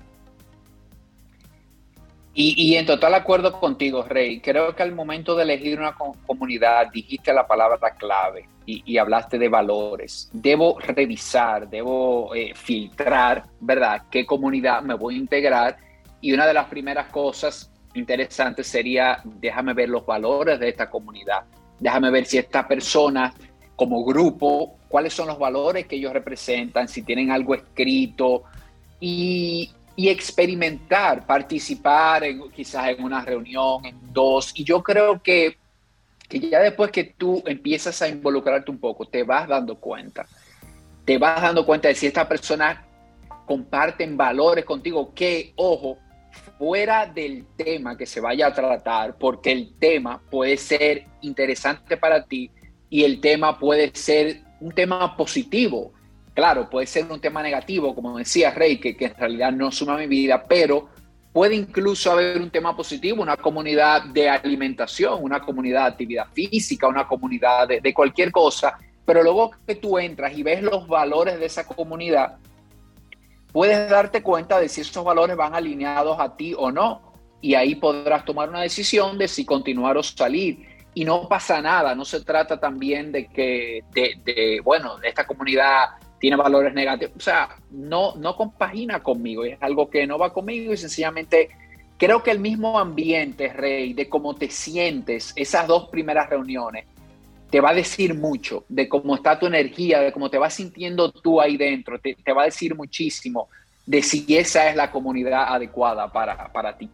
[2.39, 4.41] Y, en total acuerdo contigo, Rey.
[4.41, 9.49] Creo que al momento de elegir una comunidad dijiste la palabra clave y, hablaste de
[9.49, 10.29] valores.
[10.35, 14.03] Debo revisar, debo eh, filtrar, ¿verdad?
[14.11, 15.79] ¿Qué comunidad me voy a integrar?
[16.20, 21.44] Y una de las primeras cosas interesantes sería, déjame ver los valores de esta comunidad.
[21.78, 23.32] Déjame ver si esta persona
[23.76, 28.44] como grupo, cuáles son los valores que ellos representan, si tienen algo escrito
[28.99, 34.53] y, experimentar, participar en, quizás en una reunión, en dos.
[34.55, 35.59] Y yo creo que,
[36.28, 40.26] que ya después que tú empiezas a involucrarte un poco, te vas dando cuenta.
[41.05, 42.84] Te vas dando cuenta de si esta persona
[43.47, 45.99] comparten valores contigo, que, ojo,
[46.59, 52.24] fuera del tema que se vaya a tratar, porque el tema puede ser interesante para
[52.24, 52.50] ti
[52.88, 55.92] y el tema puede ser un tema positivo.
[56.34, 60.07] Claro, puede ser un tema negativo, como decía Rey, que, en realidad no suma mi
[60.07, 60.88] vida, pero
[61.32, 66.88] puede incluso haber un tema positivo, una comunidad de alimentación, una comunidad de actividad física,
[66.88, 71.38] una comunidad de, de cualquier cosa, pero luego que tú entras y ves los valores
[71.38, 72.36] de esa comunidad,
[73.57, 77.74] puedes darte cuenta de si esos valores van alineados a ti o no, y ahí
[77.74, 80.76] podrás tomar una decisión de si continuar o salir.
[80.92, 85.86] Y no pasa nada, no se trata también de que, de, bueno, esta comunidad
[86.20, 90.74] tiene valores negativos, o sea, no, no compagina conmigo, es algo que no va conmigo
[90.74, 91.48] y sencillamente
[91.96, 96.84] creo que el mismo ambiente, Rey, de cómo te sientes, esas dos primeras reuniones,
[97.51, 101.12] te va a decir mucho de cómo está tu energía, de cómo te vas sintiendo
[101.12, 103.49] tú ahí dentro, te, va a decir muchísimo
[103.84, 106.90] de si esa es la comunidad adecuada para, para ti.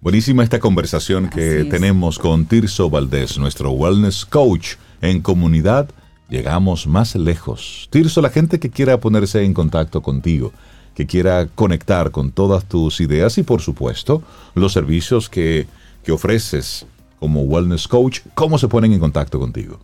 [0.00, 5.88] Buenísima esta conversación que tenemos con Tirso Valdés, nuestro wellness coach en comunidad.
[6.28, 7.88] Llegamos más lejos.
[7.90, 10.52] Tirso, la gente que quiera ponerse en contacto contigo,
[10.94, 14.22] que quiera conectar con todas tus ideas y por supuesto
[14.54, 15.66] los servicios que,
[16.04, 16.86] que ofreces
[17.24, 19.80] como wellness coach, ¿cómo se ponen en contacto contigo?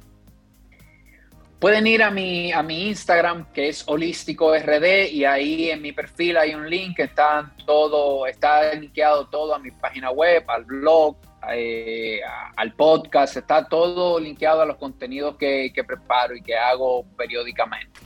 [1.58, 5.92] Pueden ir a mi, a mi Instagram, que es holístico RD, y ahí en mi
[5.92, 10.66] perfil hay un link que está todo, está linkeado todo a mi página web, al
[10.66, 11.16] blog,
[11.50, 12.20] eh,
[12.56, 18.00] al podcast, está todo linkeado a los contenidos que, que preparo y que hago periódicamente.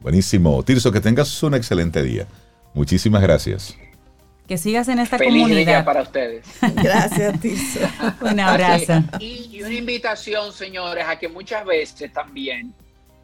[0.00, 0.62] Buenísimo.
[0.62, 2.28] Tirso, que tengas un excelente día.
[2.74, 3.76] Muchísimas gracias.
[4.52, 5.76] Que sigas en esta Feliz comunidad.
[5.76, 6.44] Día para ustedes.
[6.74, 7.40] Gracias.
[8.20, 9.02] Un abrazo.
[9.18, 12.74] Y una invitación, señores, a que muchas veces también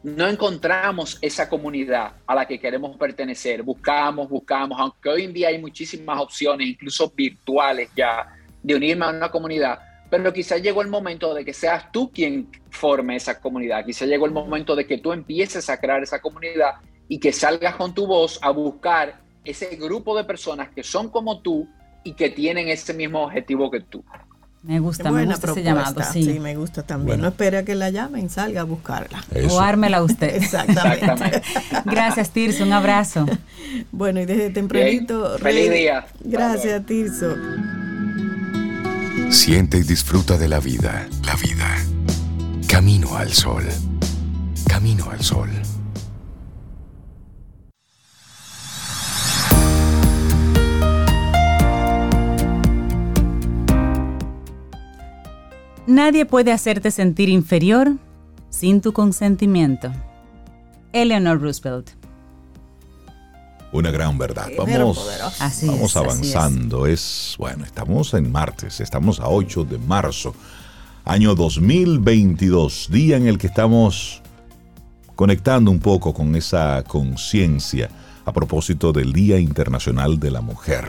[0.01, 3.61] no encontramos esa comunidad a la que queremos pertenecer.
[3.61, 9.09] Buscamos, buscamos, aunque hoy en día hay muchísimas opciones, incluso virtuales ya, de unirme a
[9.09, 9.77] una comunidad.
[10.09, 13.85] Pero quizás llegó el momento de que seas tú quien forme esa comunidad.
[13.85, 16.77] Quizás llegó el momento de que tú empieces a crear esa comunidad
[17.07, 21.41] y que salgas con tu voz a buscar ese grupo de personas que son como
[21.41, 21.67] tú
[22.03, 24.03] y que tienen ese mismo objetivo que tú.
[24.61, 26.37] Me gusta, me gusta ese llamado, sí.
[26.39, 27.21] me gusta también.
[27.21, 29.23] No espere a que la llamen, salga a buscarla.
[29.49, 30.35] O ármela usted.
[30.43, 31.41] Exactamente.
[31.85, 33.25] Gracias, Tirso, un abrazo.
[33.91, 35.37] Bueno, y desde tempranito...
[35.37, 36.07] Feliz día.
[36.21, 37.35] Gracias, Tirso.
[39.29, 41.77] Siente y disfruta de la vida, la vida.
[42.67, 43.63] Camino al sol.
[44.67, 45.49] Camino al sol.
[55.89, 57.93] Nadie puede hacerte sentir inferior
[58.51, 59.91] sin tu consentimiento.
[60.93, 61.89] Eleanor Roosevelt.
[63.71, 64.49] Una gran verdad.
[64.55, 65.09] Vamos,
[65.65, 66.85] vamos avanzando.
[66.85, 67.33] Es.
[67.39, 70.35] bueno, estamos en martes, estamos a 8 de marzo,
[71.05, 74.21] año 2022, día en el que estamos
[75.15, 77.89] conectando un poco con esa conciencia
[78.25, 80.85] a propósito del Día Internacional de la Mujer,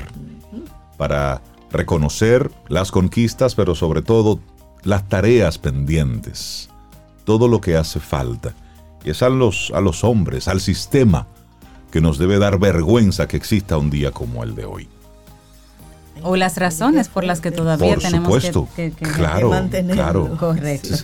[0.98, 1.40] para
[1.70, 4.40] reconocer las conquistas, pero sobre todo
[4.82, 6.68] las tareas pendientes,
[7.24, 8.54] todo lo que hace falta.
[9.04, 11.26] Y es a los, a los hombres, al sistema,
[11.90, 14.88] que nos debe dar vergüenza que exista un día como el de hoy.
[16.22, 18.42] O las razones por las que todavía tenemos
[18.76, 19.50] que, claro,
[19.90, 20.36] claro.
[20.38, 20.94] Correcto,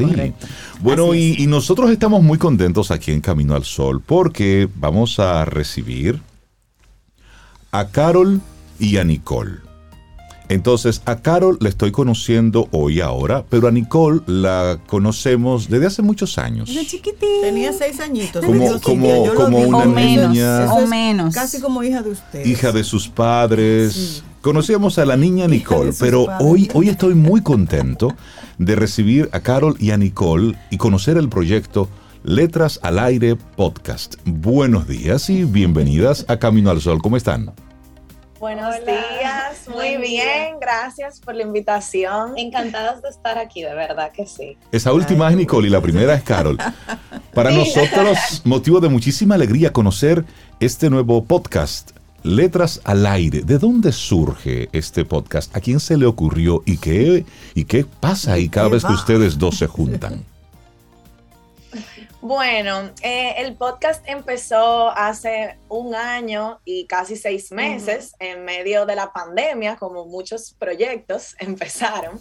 [0.81, 5.47] Bueno, y, y, nosotros estamos muy contentos aquí en Camino al Sol porque vamos a
[5.47, 6.21] recibir
[7.71, 8.43] a Carol
[8.79, 9.66] y a Nicole.
[10.49, 16.03] Entonces, a Carol la estoy conociendo hoy ahora, pero a Nicole la conocemos desde hace
[16.03, 16.69] muchos años.
[16.69, 17.29] Desde chiquitín.
[17.43, 18.45] Tenía seis añitos.
[18.45, 20.73] Como- como- como una o menos, niña.
[20.73, 21.35] O menos.
[21.35, 22.47] Casi como hija de usted.
[22.47, 24.23] hija de sus padres.
[24.41, 26.47] Conocíamos a la niña Nicole, pero padres.
[26.49, 28.15] hoy, hoy estoy muy contento
[28.59, 31.89] de recibir a Carol y a Nicole y conocer el proyecto
[32.23, 34.15] Letras al Aire Podcast.
[34.25, 37.03] Buenos días y bienvenidas a Camino al Sol.
[37.03, 37.53] ¿Cómo están?
[38.39, 38.93] Buenos Hola.
[38.93, 40.57] días, muy Buen bien, día.
[40.61, 42.35] gracias por la invitación.
[42.37, 44.59] Encantadas de estar aquí, de verdad que sí.
[44.73, 46.59] Esa última es Nicole y la primera es Carol.
[47.35, 50.25] Para nosotros, motivo de muchísima alegría conocer
[50.61, 53.41] este nuevo podcast, Letras al Aire.
[53.43, 55.55] ¿De dónde surge este podcast?
[55.57, 56.63] ¿A quién se le ocurrió?
[56.67, 57.25] ¿Y qué,
[57.55, 60.25] y qué pasa ahí cada vez que ustedes dos se juntan?
[62.27, 68.97] Bueno, eh, el podcast empezó hace un año y casi seis meses, en medio de
[68.97, 72.21] la pandemia, como muchos proyectos empezaron.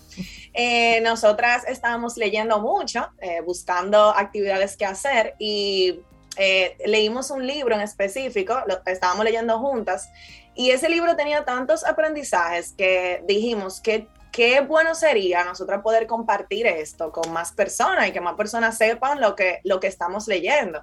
[0.53, 6.01] Eh, nosotras estábamos leyendo mucho, eh, buscando actividades que hacer y
[6.37, 10.09] eh, leímos un libro en específico, lo estábamos leyendo juntas,
[10.53, 16.67] y ese libro tenía tantos aprendizajes que dijimos que qué bueno sería nosotros poder compartir
[16.67, 20.81] esto con más personas y que más personas sepan lo que, lo que estamos leyendo.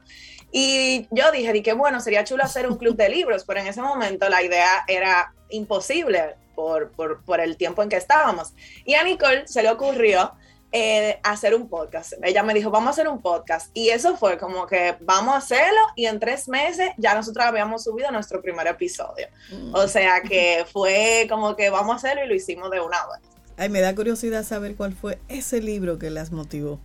[0.50, 3.66] Y yo dije, di que bueno, sería chulo hacer un club de libros, pero en
[3.66, 8.54] ese momento la idea era imposible por, por, por el tiempo en que estábamos.
[8.86, 10.32] Y a Nicole se le ocurrió
[10.74, 12.14] eh, hacer un podcast.
[12.22, 13.70] Ella me dijo, vamos a hacer un podcast.
[13.74, 17.84] Y eso fue como que vamos a hacerlo y en tres meses ya nosotros habíamos
[17.84, 19.28] subido nuestro primer episodio.
[19.74, 23.31] O sea que fue como que vamos a hacerlo y lo hicimos de una vez.
[23.62, 26.80] Ay, me da curiosidad saber cuál fue ese libro que las motivó.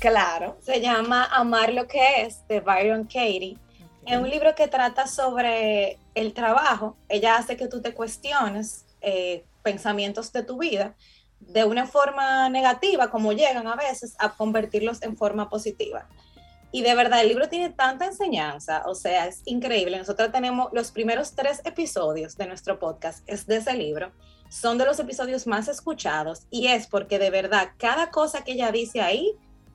[0.00, 0.58] Claro.
[0.60, 3.56] Se llama Amar lo que es, de Byron Katie.
[4.04, 6.96] Es un libro que trata sobre el trabajo.
[7.08, 10.96] Ella hace que tú te cuestiones eh, pensamientos de tu vida
[11.38, 16.08] de una forma negativa, como llegan a veces, a convertirlos en forma positiva.
[16.72, 19.96] Y de verdad, el libro tiene tanta enseñanza, o sea, es increíble.
[19.96, 24.10] Nosotros tenemos los primeros tres episodios de nuestro podcast, es de ese libro.
[24.48, 28.70] Son de los episodios más escuchados y es porque de verdad, cada cosa que ella
[28.72, 29.32] dice ahí,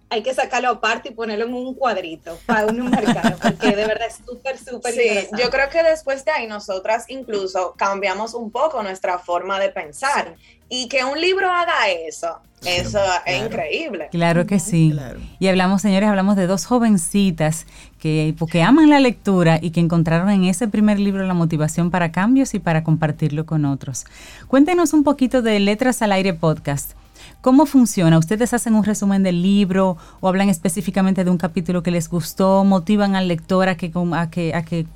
[0.09, 4.07] hay que sacarlo aparte y ponerlo en un cuadrito para uno marcarlo, porque de verdad
[4.09, 5.41] es súper, súper Sí, interesante.
[5.41, 10.35] yo creo que después de ahí nosotras incluso cambiamos un poco nuestra forma de pensar.
[10.67, 14.07] Y que un libro haga eso, eso es increíble.
[14.11, 14.91] Claro que sí.
[14.93, 15.19] Claro.
[15.39, 17.65] Y hablamos, señores, hablamos de dos jovencitas
[18.01, 22.11] que porque aman la lectura y que encontraron en ese primer libro la motivación para
[22.11, 24.05] cambios y para compartirlo con otros.
[24.47, 26.93] Cuéntenos un poquito de Letras al Aire Podcast.
[27.41, 28.17] ¿Cómo funciona?
[28.17, 32.63] ¿Ustedes hacen un resumen del libro o hablan específicamente de un capítulo que les gustó?
[32.63, 34.87] ¿Motivan al lector a que, a que, a que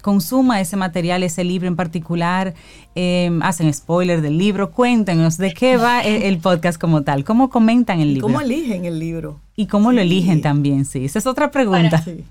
[0.00, 2.54] consuma ese material, ese libro en particular?
[2.94, 4.70] Eh, ¿Hacen spoiler del libro?
[4.70, 7.22] Cuéntenos de qué va el, el podcast como tal.
[7.24, 8.28] ¿Cómo comentan el ¿Y libro?
[8.28, 9.40] cómo eligen el libro?
[9.56, 10.86] ¿Y cómo lo eligen también?
[10.86, 12.00] Sí, esa es otra pregunta.
[12.02, 12.24] Sí.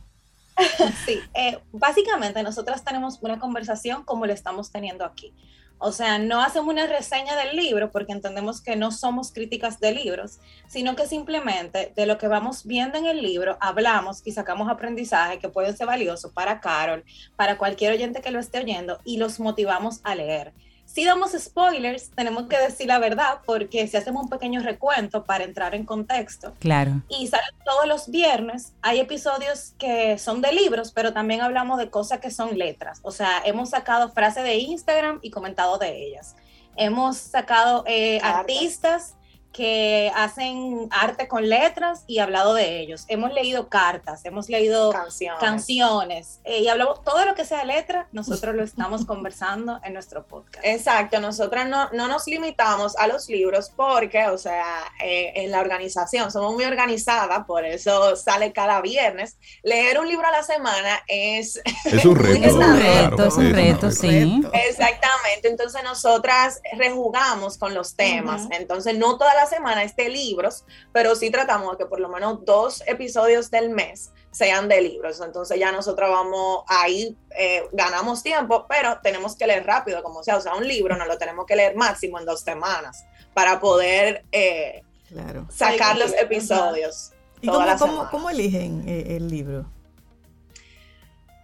[1.06, 5.34] Sí, eh, básicamente nosotras tenemos una conversación como la estamos teniendo aquí.
[5.78, 9.92] O sea, no hacemos una reseña del libro porque entendemos que no somos críticas de
[9.92, 14.70] libros, sino que simplemente de lo que vamos viendo en el libro hablamos y sacamos
[14.70, 17.04] aprendizaje que puede ser valioso para Carol,
[17.36, 20.54] para cualquier oyente que lo esté oyendo y los motivamos a leer.
[20.86, 25.44] Si damos spoilers, tenemos que decir la verdad porque si hacemos un pequeño recuento para
[25.44, 27.02] entrar en contexto, Claro.
[27.10, 28.72] y salen todos los viernes.
[28.82, 33.00] Hay episodios que son de libros, pero también hablamos de cosas que son letras.
[33.02, 36.36] O sea, hemos sacado frases de Instagram y comentado de ellas.
[36.78, 39.16] Hemos sacado eh, artistas
[39.56, 43.06] que hacen arte con letras y hablado de ellos.
[43.08, 45.40] Hemos leído cartas, hemos leído Canciones.
[45.40, 50.26] canciones eh, y hablamos todo lo que sea letra, nosotros lo estamos conversando en nuestro
[50.28, 50.66] podcast.
[50.66, 54.66] Exacto, nosotras no, no nos limitamos a los libros porque, o sea,
[55.02, 59.38] eh, en la organización somos muy organizadas, por eso sale cada viernes.
[59.64, 62.46] Leer un libro a la semana es Es un reto.
[62.46, 64.42] Es un claro, reto, es un reto, sí.
[64.42, 64.52] Reto.
[64.54, 68.50] Exactamente, entonces nosotras rejugamos con los temas, Ujú.
[68.52, 72.44] entonces no toda la semana esté libros, pero sí tratamos de que por lo menos
[72.46, 78.66] dos episodios del mes sean de libros, entonces ya nosotros vamos ahí, eh, ganamos tiempo,
[78.68, 81.56] pero tenemos que leer rápido, como sea, o sea, un libro no lo tenemos que
[81.56, 85.48] leer máximo en dos semanas para poder eh, Claro.
[85.50, 87.12] sacar los episodios.
[87.40, 89.66] ¿Y toda cómo, cómo eligen eh, el libro?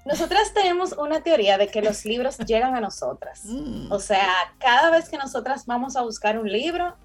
[0.03, 3.41] Nosotras tenemos una teoría de que los libros llegan a nosotras.
[3.45, 3.91] Mm.
[3.91, 4.27] O sea,
[4.57, 6.95] cada vez que nosotras vamos a buscar un libro,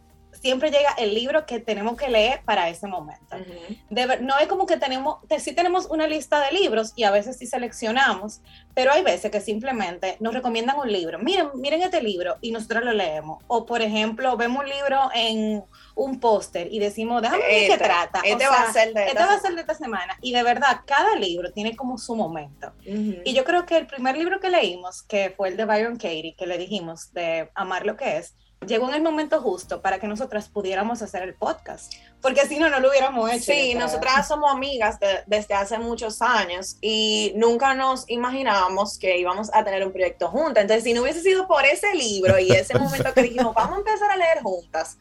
[0.41, 3.37] siempre llega el libro que tenemos que leer para ese momento.
[4.20, 7.47] no es como que tenemos, sí tenemos una lista de libros y a veces sí
[7.47, 8.41] seleccionamos,
[8.74, 11.18] pero hay veces que simplemente nos recomiendan un libro.
[11.18, 13.43] Miren, miren este libro y nosotros lo leemos.
[13.47, 15.64] O por ejemplo, vemos un libro en
[15.95, 18.20] un póster y decimos, déjame ver qué este, trata.
[18.22, 20.18] Este, va, a ser de este va a ser de esta semana.
[20.20, 22.72] Y de verdad, cada libro tiene como su momento.
[22.84, 26.34] Y yo creo que el primer libro que leímos, que fue el de Byron Katie,
[26.37, 28.34] que le dijimos de amar lo que es,
[28.65, 31.93] llegó en el momento justo para que nosotras pudiéramos hacer el podcast,
[32.23, 33.53] porque si no, no lo hubiéramos hecho.
[33.53, 39.63] Sí, nosotras somos amigas desde hace muchos años y nunca nos imaginábamos que íbamos a
[39.65, 40.63] tener un proyecto juntas.
[40.63, 43.79] Entonces, si no hubiese sido por ese libro y ese momento que dijimos, vamos a
[43.79, 44.99] empezar a leer juntas,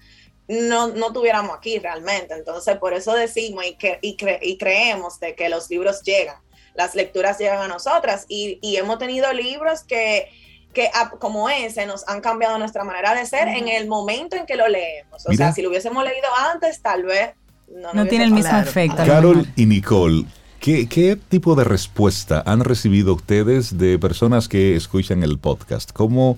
[0.47, 2.33] no, no tuviéramos aquí realmente.
[2.33, 6.37] Entonces, por eso decimos y, que, y, y creemos de que los libros llegan,
[6.73, 10.29] las lecturas llegan a nosotras y, y hemos tenido libros que
[10.75, 14.55] que como ese nos han cambiado nuestra manera de ser en el momento en que
[14.55, 15.25] lo leemos.
[15.25, 17.31] O sea, si lo hubiésemos leído antes, tal vez
[17.73, 18.97] no, no tiene el mismo efecto.
[18.97, 20.25] Carol y Nicole,
[20.59, 25.91] ¿qué, ¿qué, tipo de respuesta han recibido ustedes de personas que escuchan el podcast?
[25.93, 26.37] ¿Cómo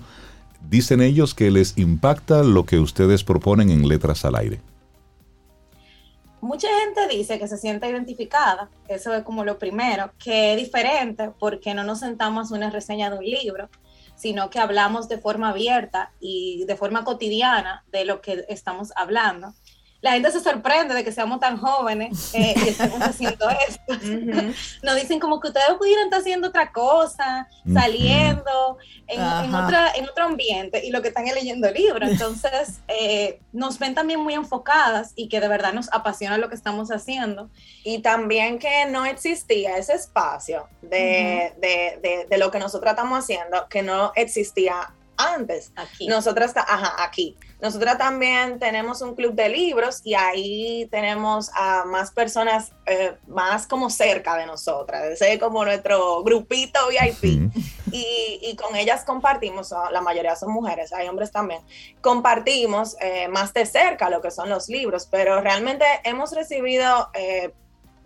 [0.70, 4.60] dicen ellos que les impacta lo que ustedes proponen en Letras al Aire?
[6.40, 11.32] Mucha gente dice que se siente identificada, eso es como lo primero, que es diferente
[11.40, 13.68] porque no nos sentamos a una reseña de un libro,
[14.18, 19.54] sino que hablamos de forma abierta y de forma cotidiana de lo que estamos hablando.
[20.00, 23.94] La gente se sorprende de que seamos tan jóvenes eh, y estamos haciendo esto.
[24.82, 28.78] Nos dicen como que ustedes pudieran estar haciendo otra cosa, saliendo
[29.08, 32.08] en, otra, en otro ambiente y lo que están leyendo libros.
[32.12, 36.54] Entonces, eh, nos ven también muy enfocadas y que de verdad nos apasiona lo que
[36.54, 37.50] estamos haciendo.
[37.82, 43.68] Y también que no existía ese espacio de, de, de lo que nosotros estamos haciendo,
[43.68, 45.72] que no existía antes.
[45.76, 46.06] Aquí.
[46.06, 47.36] Nosotras, ajá, aquí.
[47.60, 53.66] Nosotras también tenemos un club de libros y ahí tenemos a más personas eh, más
[53.66, 55.04] como cerca de nosotras.
[55.04, 57.50] Ese es como nuestro grupito VIP.
[57.92, 61.62] y, y, con ellas compartimos, la mayoría son mujeres, hay hombres también,
[62.00, 67.10] compartimos eh, más de cerca lo que son los libros, pero realmente hemos recibido...
[67.14, 67.52] Eh,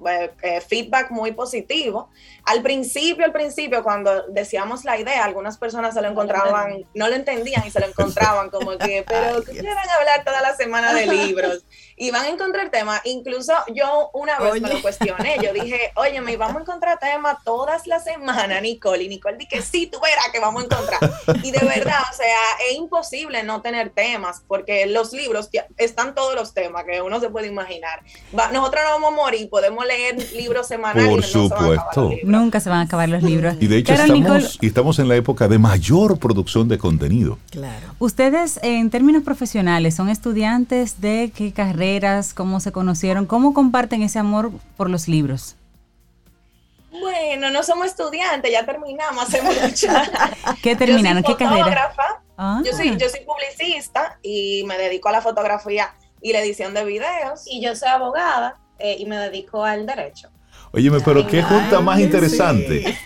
[0.09, 2.11] eh, feedback muy positivo.
[2.45, 7.15] Al principio, al principio, cuando decíamos la idea, algunas personas se lo encontraban, no lo
[7.15, 10.93] entendían y se lo encontraban como que, pero ¿qué van a hablar toda la semana
[10.93, 11.65] de libros?
[12.03, 13.01] Y van a encontrar temas.
[13.05, 17.37] Incluso yo una vez me lo cuestioné, yo dije, oye, me vamos a encontrar temas
[17.45, 19.05] todas las semanas, Nicole.
[19.05, 20.99] Y Nicole dije, sí, tú verás que vamos a encontrar.
[21.45, 22.37] Y de verdad, o sea,
[22.69, 27.31] es imposible no tener temas, porque los libros están todos los temas que uno se
[27.31, 28.03] puede imaginar.
[28.33, 31.09] nosotros no vamos a morir, podemos leer libros semanales.
[31.09, 32.11] Por supuesto.
[32.25, 33.55] Nunca se van a acabar los libros.
[33.61, 37.39] Y de hecho estamos, estamos en la época de mayor producción de contenido.
[37.51, 37.95] Claro.
[38.01, 41.53] Ustedes, en términos profesionales, son estudiantes de qué
[41.93, 45.57] carreras, cómo se conocieron, cómo comparten ese amor por los libros.
[46.91, 49.89] Bueno, no somos estudiantes, ya terminamos hace mucho.
[50.63, 51.23] ¿Qué terminaron?
[51.23, 51.93] ¿Qué carrera?
[52.37, 52.63] Ah.
[52.65, 56.85] Yo, soy, yo soy publicista y me dedico a la fotografía y la edición de
[56.85, 57.45] videos.
[57.47, 60.31] Y yo soy abogada eh, y me dedico al derecho.
[60.73, 62.97] Óyeme, pero qué junta más interesante.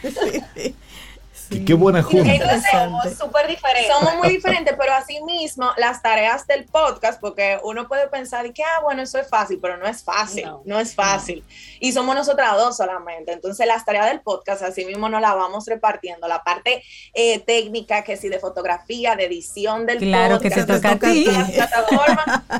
[1.49, 2.61] Qué, buena junta.
[2.70, 3.92] somos súper diferentes.
[3.92, 8.62] Somos muy diferentes, pero así mismo las tareas del podcast, porque uno puede pensar que,
[8.62, 11.44] ah, bueno, eso es fácil, pero no es fácil, no, es fácil.
[11.80, 13.32] Y somos nosotras dos solamente.
[13.32, 16.26] Entonces las tareas del podcast así mismo nos la vamos repartiendo.
[16.26, 16.82] La parte
[17.14, 20.55] eh, técnica, que sí, de fotografía, de edición del claro podcast.
[20.55, 21.26] que te toca a ti.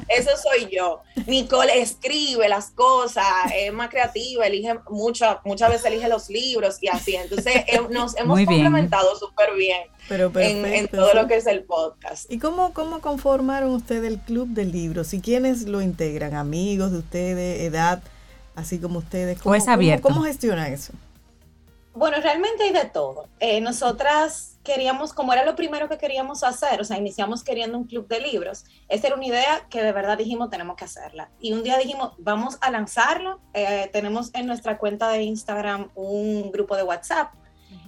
[0.09, 1.03] eso soy yo.
[1.27, 3.25] Nicole escribe las cosas,
[3.55, 7.17] es más creativa, elige mucho, muchas veces elige los libros y así.
[7.17, 8.39] Entonces eh, nos hemos
[8.77, 12.31] comentado súper bien Pero en, todo lo que es el podcast.
[12.31, 15.13] ¿Y cómo, cómo conformaron ustedes el club de libros?
[15.15, 16.35] ¿Y quiénes lo integran?
[16.35, 18.03] ¿Amigos de ustedes, edad,
[18.55, 19.41] así como ustedes?
[19.41, 20.09] ¿Cómo, es abierto?
[20.09, 20.93] ¿Cómo, gestiona eso?
[21.95, 23.27] Bueno, realmente hay de todo.
[23.41, 27.85] Eh, nosotras queríamos, como era lo primero que queríamos hacer, o sea, iniciamos queriendo un
[27.85, 28.65] club de libros.
[28.89, 31.31] Esa era una idea que de verdad dijimos, tenemos que hacerla.
[31.41, 33.41] Y un día dijimos, vamos a lanzarlo.
[33.55, 37.33] Eh, tenemos en nuestra cuenta de Instagram un grupo de WhatsApp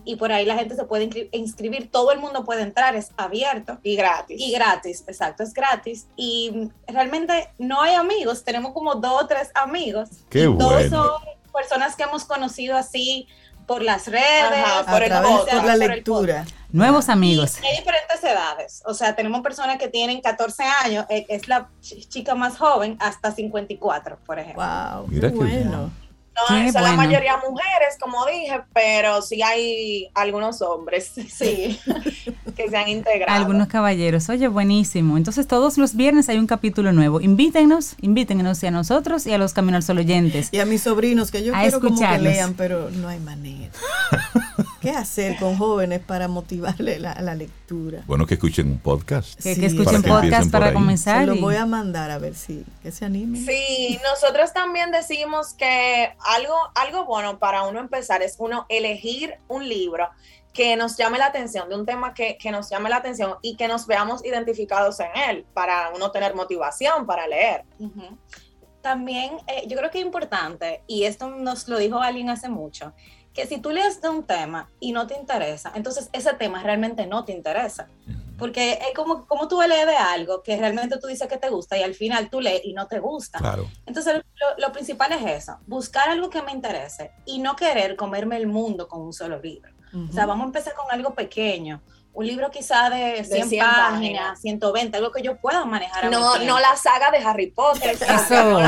[0.08, 3.78] y por ahí la gente se puede inscribir, todo el mundo puede entrar, es abierto.
[3.82, 4.40] Y gratis.
[4.40, 6.06] Y gratis, exacto, es gratis.
[6.16, 10.08] Y realmente no hay amigos, tenemos como dos o tres amigos.
[10.30, 10.66] Qué bueno.
[10.66, 11.10] Todos son
[11.52, 13.28] personas que hemos conocido así
[13.66, 16.46] por las redes, por, el por la lectura.
[16.72, 17.58] Nuevos amigos.
[17.62, 18.82] Y hay diferentes edades.
[18.86, 23.30] O sea, tenemos personas que tienen 14 años, eh, es la chica más joven, hasta
[23.30, 24.64] 54, por ejemplo.
[24.64, 25.90] Wow, Mira qué bueno.
[26.50, 31.12] No, son la mayoría mujeres, como dije, pero sí hay algunos hombres.
[31.38, 31.78] Sí.
[32.56, 33.38] que se han integrado.
[33.38, 34.28] Algunos caballeros.
[34.28, 35.16] Oye, buenísimo.
[35.16, 37.20] Entonces, todos los viernes hay un capítulo nuevo.
[37.20, 40.48] Invítenos, invítenos a nosotros y a los Camino al Sol oyentes.
[40.50, 43.70] Y a mis sobrinos, que yo quiero como que lean, pero no hay manera.
[44.88, 48.04] ¿Qué hacer con jóvenes para motivarle la, la lectura?
[48.06, 49.38] Bueno, que escuchen un podcast.
[49.38, 51.20] Que, escuchen podcast para comenzar.
[51.20, 53.44] Se lo voy a mandar a ver si que se animen.
[53.44, 59.68] Sí, nosotros también decimos que algo, algo bueno para uno empezar es uno elegir un
[59.68, 60.08] libro
[60.54, 63.56] que nos llame la atención, de un tema que, que, nos llame la atención y
[63.56, 67.64] que nos veamos identificados en él, para uno tener motivación para leer.
[68.80, 72.94] También eh, yo creo que es importante, y esto nos lo dijo alguien hace mucho,
[73.38, 77.06] que si tú lees de un tema y no te interesa, entonces ese tema realmente
[77.06, 77.88] no te interesa.
[78.36, 81.78] Porque es como, como tú lees de algo que realmente tú dices que te gusta
[81.78, 83.38] y al final tú lees y no te gusta.
[83.38, 83.70] Claro.
[83.86, 88.36] Entonces lo, lo principal es eso, buscar algo que me interese y no querer comerme
[88.38, 89.72] el mundo con un solo libro.
[90.10, 91.80] O sea, vamos a empezar con algo pequeño.
[92.18, 96.10] Un libro quizá de 100, de 100 páginas, páginas, 120, algo que yo pueda manejar.
[96.10, 97.92] no, no la saga de Harry Potter.
[97.92, 98.58] Eso,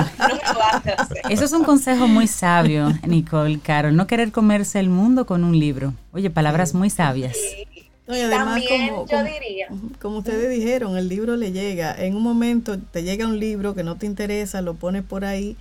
[1.28, 3.96] eso es un consejo muy sabio, Nicole, Carol.
[3.96, 5.94] No querer comerse el mundo con un libro.
[6.12, 7.36] Oye, palabras muy sabias.
[7.36, 7.66] Sí.
[8.06, 9.68] No, y además, También como, yo como, diría.
[10.00, 11.92] Como ustedes dijeron, el libro le llega.
[11.98, 15.56] En un momento te llega un libro que no te interesa, lo pones por ahí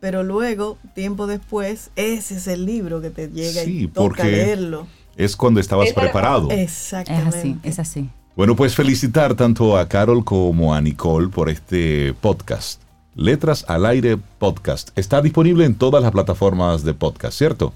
[0.00, 4.24] pero luego, tiempo después, ese es el libro que te llega sí, y toca porque
[4.24, 4.86] leerlo.
[5.16, 6.50] Es cuando estabas es preparado.
[6.50, 7.28] Exactamente.
[7.28, 8.10] Es así, es así.
[8.36, 12.82] Bueno, pues felicitar tanto a Carol como a Nicole por este podcast.
[13.14, 14.90] Letras al aire podcast.
[14.98, 17.72] Está disponible en todas las plataformas de podcast, ¿cierto?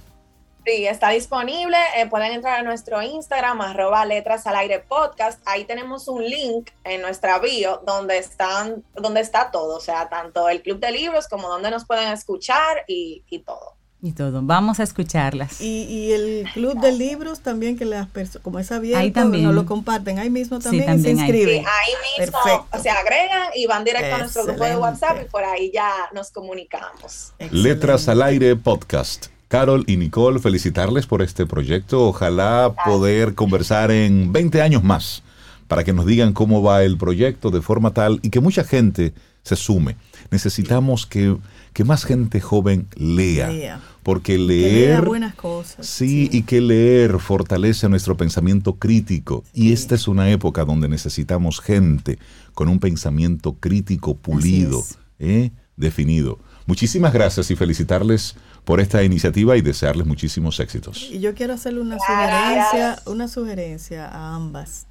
[0.66, 1.76] Sí, está disponible.
[1.97, 5.41] Eh, pueden entrar a nuestro Instagram, arroba letras al aire podcast.
[5.47, 9.76] Ahí tenemos un link en nuestra bio donde están, donde está todo.
[9.76, 13.78] O sea, tanto el club de libros como donde nos pueden escuchar y, y todo.
[14.01, 14.42] Y todo.
[14.42, 15.61] Vamos a escucharlas.
[15.61, 19.44] Y, y el club de libros también, que las personas, como es abierto, ahí también.
[19.44, 20.20] no lo comparten.
[20.20, 21.62] Ahí mismo también, sí, también se inscriben.
[21.62, 22.82] Sí, ahí mismo Perfecto.
[22.82, 24.14] se agregan y van directo Excelente.
[24.14, 27.32] a nuestro grupo de WhatsApp y por ahí ya nos comunicamos.
[27.38, 27.57] Excelente.
[27.57, 29.26] Letras al aire podcast.
[29.49, 32.07] Carol y Nicole, felicitarles por este proyecto.
[32.07, 35.22] Ojalá poder conversar en 20 años más
[35.66, 39.12] para que nos digan cómo va el proyecto de forma tal y que mucha gente
[39.42, 39.96] se sume.
[40.30, 41.36] Necesitamos que,
[41.73, 43.81] que más gente joven lea, Lea.
[44.03, 44.89] porque Que leer...
[44.89, 45.87] lea buenas cosas.
[45.87, 49.45] Sí, y que leer fortalece nuestro pensamiento crítico.
[49.55, 52.19] Y esta es una época donde necesitamos gente
[52.55, 54.83] con un pensamiento crítico pulido.
[55.19, 55.51] ¿eh?
[55.79, 56.39] definido.
[56.66, 61.09] Muchísimas gracias y felicitarles por esta iniciativa y desearles muchísimos éxitos.
[61.11, 64.87] Y yo quiero hacerle una sugerencia, una sugerencia a ambas.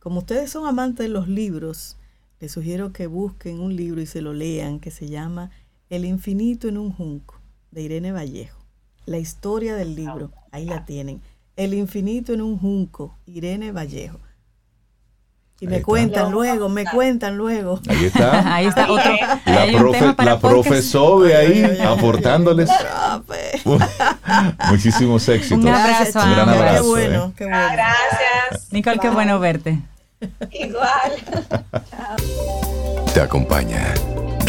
[0.00, 1.96] Como ustedes son amantes de los libros,
[2.40, 5.50] les sugiero que busquen un libro y se lo lean que se llama
[5.90, 7.34] El infinito en un junco
[7.72, 8.56] de Irene Vallejo.
[9.06, 11.20] La historia del libro, ahí la tienen.
[11.56, 14.20] El infinito en un junco, Irene Vallejo.
[15.58, 15.86] Y Ahí me está.
[15.86, 17.80] cuentan luego, me cuentan luego.
[17.88, 18.54] Ahí está.
[18.54, 19.12] Ahí está otro.
[19.44, 20.68] La, hay un profe, tema para la podcast.
[20.68, 23.60] profesora ahí aportándoles Profe.
[24.70, 25.58] muchísimos éxitos.
[25.64, 26.20] Un abrazo.
[26.22, 27.32] Un gran abrazo, Qué bueno, ¿eh?
[27.36, 27.68] qué bueno.
[27.72, 28.72] Gracias.
[28.72, 29.80] Nicole, qué bueno verte.
[30.52, 31.12] Igual.
[33.12, 33.92] Te acompaña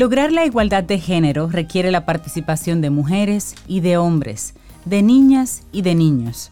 [0.00, 4.54] Lograr la igualdad de género requiere la participación de mujeres y de hombres,
[4.86, 6.50] de niñas y de niños.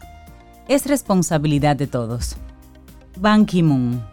[0.67, 2.35] Es responsabilidad de todos.
[3.17, 4.05] Ban Ki-moon.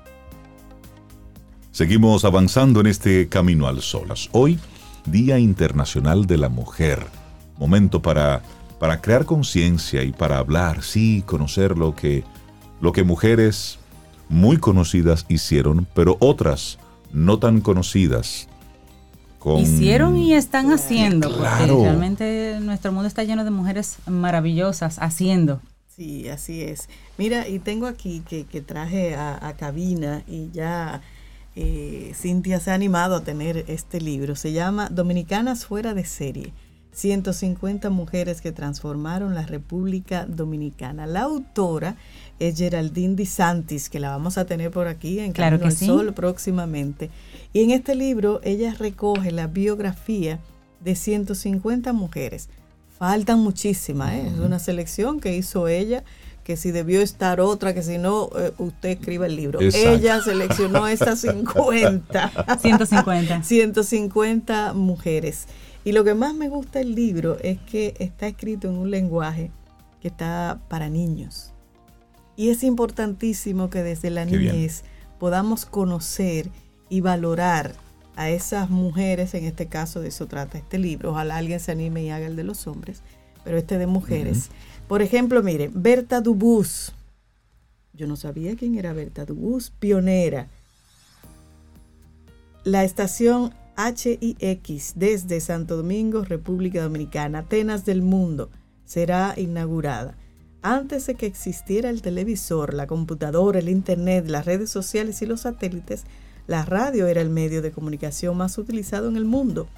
[1.71, 4.31] Seguimos avanzando en este camino al solas.
[4.33, 4.59] Hoy,
[5.05, 7.05] Día Internacional de la Mujer.
[7.59, 8.41] Momento para,
[8.81, 12.25] para crear conciencia y para hablar, sí, conocer lo que,
[12.81, 13.79] lo que mujeres
[14.31, 16.79] muy conocidas hicieron, pero otras
[17.13, 18.49] no tan conocidas.
[19.47, 19.59] Con...
[19.61, 21.69] Hicieron y están haciendo, Claro.
[21.69, 25.61] porque realmente nuestro mundo está lleno de mujeres maravillosas haciendo.
[25.95, 26.89] Sí, así es.
[27.17, 31.01] Mira, y tengo aquí que, que traje a, a cabina y ya
[31.55, 34.35] eh, Cintia se ha animado a tener este libro.
[34.35, 36.53] Se llama Dominicanas fuera de serie.
[36.91, 41.07] 150 mujeres que transformaron la República Dominicana.
[41.07, 41.95] La autora
[42.39, 45.75] es Geraldine Di Santis, que la vamos a tener por aquí en Claro Camino que
[45.75, 45.87] al sí.
[45.87, 47.11] Sol próximamente.
[47.53, 50.41] Y en este libro ella recoge la biografía
[50.81, 52.49] de 150 mujeres.
[52.99, 54.27] Faltan muchísimas, ¿eh?
[54.27, 56.05] es una selección que hizo ella
[56.47, 59.59] que si debió estar otra, que si no, eh, usted escriba el libro.
[59.61, 62.57] Ella seleccionó estas 50.
[62.61, 63.43] 150.
[63.43, 65.47] 150 mujeres.
[65.85, 69.51] Y lo que más me gusta del libro es que está escrito en un lenguaje
[70.01, 71.53] que está para niños.
[72.37, 74.85] Y es importantísimo que desde la niñez
[75.19, 76.51] podamos conocer
[76.89, 77.75] y valorar
[78.17, 82.05] a esas mujeres, en este caso de eso trata este libro, ojalá alguien se anime
[82.05, 83.03] y haga el de los hombres,
[83.45, 84.49] pero este de mujeres.
[84.89, 86.93] Por ejemplo, mire, Berta Dubus,
[87.93, 90.49] yo no sabía quién era Berta Dubus, pionera.
[92.65, 98.51] La estación HIX desde Santo Domingo, República Dominicana, Atenas del Mundo,
[98.85, 100.17] será inaugurada.
[100.69, 105.43] Antes de que existiera el televisor, la computadora, el Internet, las redes sociales y los
[105.43, 106.03] satélites,
[106.49, 109.69] la radio era el medio de comunicación más utilizado en el mundo.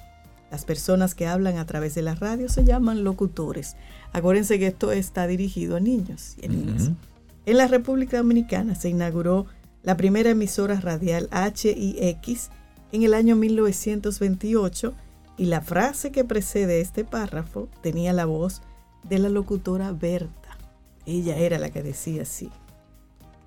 [0.49, 3.75] Las personas que hablan a través de la radio se llaman locutores.
[4.13, 6.89] Acuérdense que esto está dirigido a niños y a niñas.
[7.45, 9.45] En la República Dominicana se inauguró
[9.83, 12.49] la primera emisora radial HIX
[12.93, 14.95] en el año 1928
[15.37, 18.63] y la frase que precede este párrafo tenía la voz
[19.03, 20.48] de la locutora Berta.
[21.09, 22.49] Ella era la que decía así.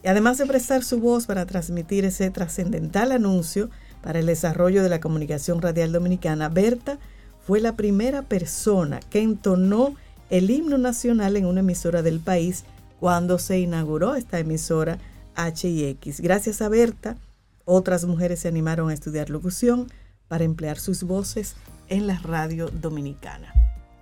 [0.02, 3.70] Y además de prestar su voz para transmitir ese trascendental anuncio
[4.02, 6.98] para el desarrollo de la comunicación radial dominicana, Berta
[7.46, 9.94] fue la primera persona que entonó
[10.30, 12.64] el himno nacional en una emisora del país
[12.98, 14.98] cuando se inauguró esta emisora
[15.36, 16.20] HIX.
[16.20, 17.16] Gracias a Berta,
[17.64, 19.88] otras mujeres se animaron a estudiar locución
[20.26, 21.54] para emplear sus voces
[21.88, 23.52] en la radio dominicana.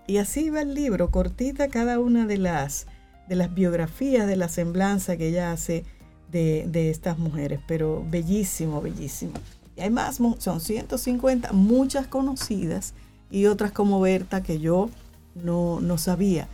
[0.06, 2.86] Y así va el libro, cortita cada una de las
[3.30, 5.84] de las biografías, de la semblanza que ella hace
[6.32, 9.34] de, estas mujeres, pero bellísimo, bellísimo.
[9.76, 12.92] Y hay más, son 150, muchas conocidas
[13.30, 14.90] y otras como Berta que yo
[15.36, 16.48] no, no sabía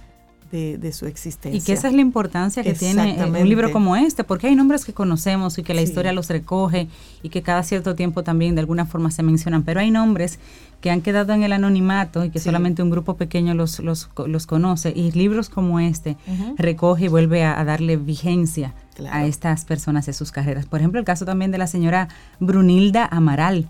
[0.51, 1.59] de, su existencia.
[1.59, 4.85] Y que esa es la importancia que tiene un libro como este, porque hay nombres
[4.85, 6.89] que conocemos y que la historia los recoge
[7.23, 10.39] y que cada cierto tiempo también de alguna forma se mencionan, pero hay nombres
[10.81, 14.47] que han quedado en el anonimato y que solamente un grupo pequeño los, los, los
[14.47, 14.93] conoce.
[14.95, 16.17] Y libros como este
[16.57, 18.75] recoge y vuelve a, darle vigencia
[19.11, 20.67] a estas personas en sus carreras.
[20.67, 22.09] Por ejemplo, el caso también de la señora
[22.41, 23.69] Brunilda Amaral,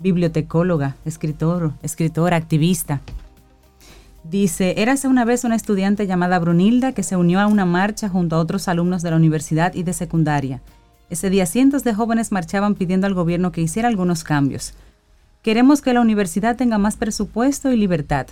[0.00, 3.00] bibliotecóloga, escritor, escritora, activista.
[4.30, 8.36] Dice, érase una vez una estudiante llamada Brunilda que se unió a una marcha junto
[8.36, 10.60] a otros alumnos de la universidad y de secundaria.
[11.08, 14.74] Ese día cientos de jóvenes marchaban pidiendo al gobierno que hiciera algunos cambios.
[15.40, 18.26] Queremos que la universidad tenga más presupuesto y libertad.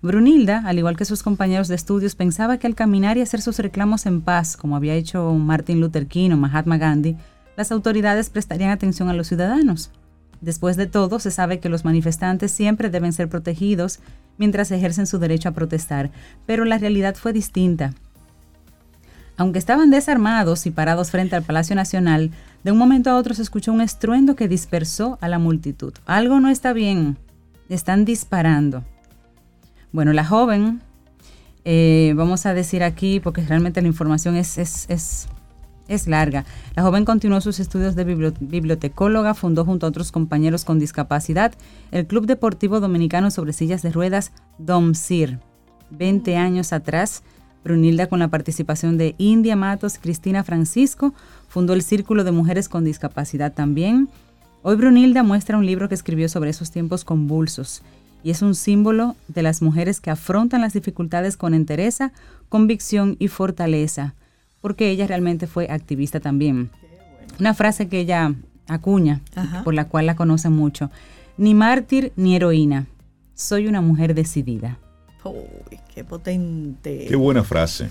[0.00, 3.58] Brunilda, al igual que sus compañeros de estudios, pensaba que al caminar y hacer sus
[3.58, 7.16] reclamos en paz, como había hecho Martin Luther King o Mahatma Gandhi,
[7.56, 9.90] las autoridades prestarían atención a los ciudadanos.
[10.40, 14.00] Después de todo, se sabe que los manifestantes siempre deben ser protegidos
[14.38, 16.10] mientras ejercen su derecho a protestar,
[16.46, 17.92] pero la realidad fue distinta.
[19.36, 22.30] Aunque estaban desarmados y parados frente al Palacio Nacional,
[22.62, 25.94] de un momento a otro se escuchó un estruendo que dispersó a la multitud.
[26.04, 27.16] Algo no está bien.
[27.70, 28.84] Están disparando.
[29.92, 30.82] Bueno, la joven,
[31.64, 35.28] eh, vamos a decir aquí, porque realmente la información es, es, es,
[36.06, 36.44] larga.
[36.74, 41.52] La joven continuó sus estudios de bibliotecóloga, fundó junto a otros compañeros con discapacidad
[41.90, 45.40] el Club Deportivo Dominicano sobre Sillas de Ruedas DOMSIR.
[45.90, 47.22] 20 años atrás,
[47.64, 51.12] Brunilda, con la participación de India Matos, Cristina Francisco,
[51.48, 54.08] fundó el Círculo de Mujeres con Discapacidad también.
[54.62, 57.82] Hoy Brunilda muestra un libro que escribió sobre esos tiempos convulsos
[58.22, 62.12] y es un símbolo de las mujeres que afrontan las dificultades con entereza,
[62.48, 64.14] convicción y fortaleza,
[64.60, 66.70] porque ella realmente fue activista también.
[67.38, 68.34] Una frase que ella
[68.68, 69.20] acuña,
[69.64, 70.90] por la cual la conoce mucho,
[71.36, 72.86] ni mártir ni heroína,
[73.34, 74.78] soy una mujer decidida.
[75.24, 77.06] Uy, qué potente.
[77.08, 77.88] Qué buena frase.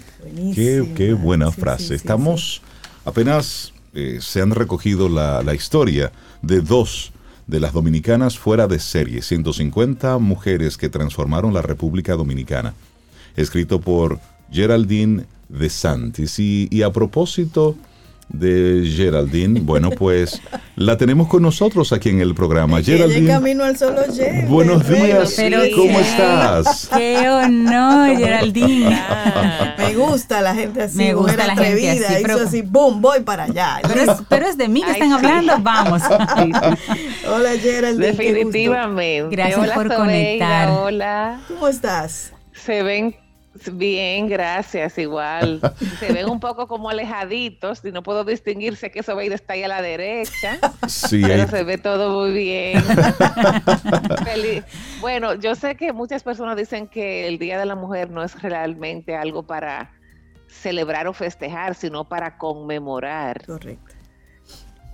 [0.54, 1.96] Qué, qué, buena frase.
[1.96, 2.62] Estamos,
[3.06, 6.12] apenas eh, se han recogido la, la, historia
[6.42, 7.12] de dos
[7.48, 12.74] de las dominicanas fuera de serie, 150 mujeres que transformaron la República Dominicana.
[13.36, 14.20] Escrito por
[14.52, 16.40] Geraldine de Santis.
[16.40, 17.76] Y, y a propósito
[18.30, 19.60] de Geraldine.
[19.60, 20.42] Bueno, pues
[20.76, 22.82] la tenemos con nosotros aquí en el programa.
[22.82, 23.28] Geraldine.
[23.28, 24.02] camino al solo
[24.48, 25.36] Buenos días.
[25.76, 26.90] ¿Cómo estás?
[26.96, 29.02] Qué honor, Geraldine.
[29.78, 30.98] me gusta la gente así.
[30.98, 32.14] Me gusta la gente así.
[32.22, 33.82] Pero, Hizo así, boom, voy para allá.
[34.30, 35.54] Pero es, de mí que están hablando.
[35.60, 36.02] Vamos.
[37.28, 38.08] hola, Geraldine.
[38.08, 39.36] Definitivamente.
[39.36, 40.70] Gracias por conectar.
[40.70, 41.42] Hola.
[41.48, 42.34] ¿Cómo estás?
[42.54, 43.16] Se ven
[43.74, 45.60] Bien, gracias, igual.
[46.00, 49.68] Se ven un poco como alejaditos y no puedo distinguirse que Sobeida está ahí a
[49.68, 50.60] la derecha.
[50.88, 52.84] Sí, pero se ve todo muy bien.
[55.02, 58.42] Bueno, yo sé que muchas personas dicen que el Día de la Mujer no es
[58.42, 59.92] realmente algo para
[60.48, 63.46] celebrar o festejar, sino para conmemorar.
[63.46, 63.96] Correcto.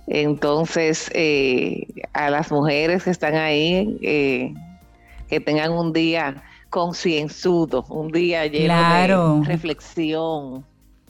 [0.06, 4.54] Entonces, eh, a las mujeres que están ahí, eh,
[5.28, 6.42] que tengan un día
[6.76, 10.62] concienzudo, un día lleno de reflexión.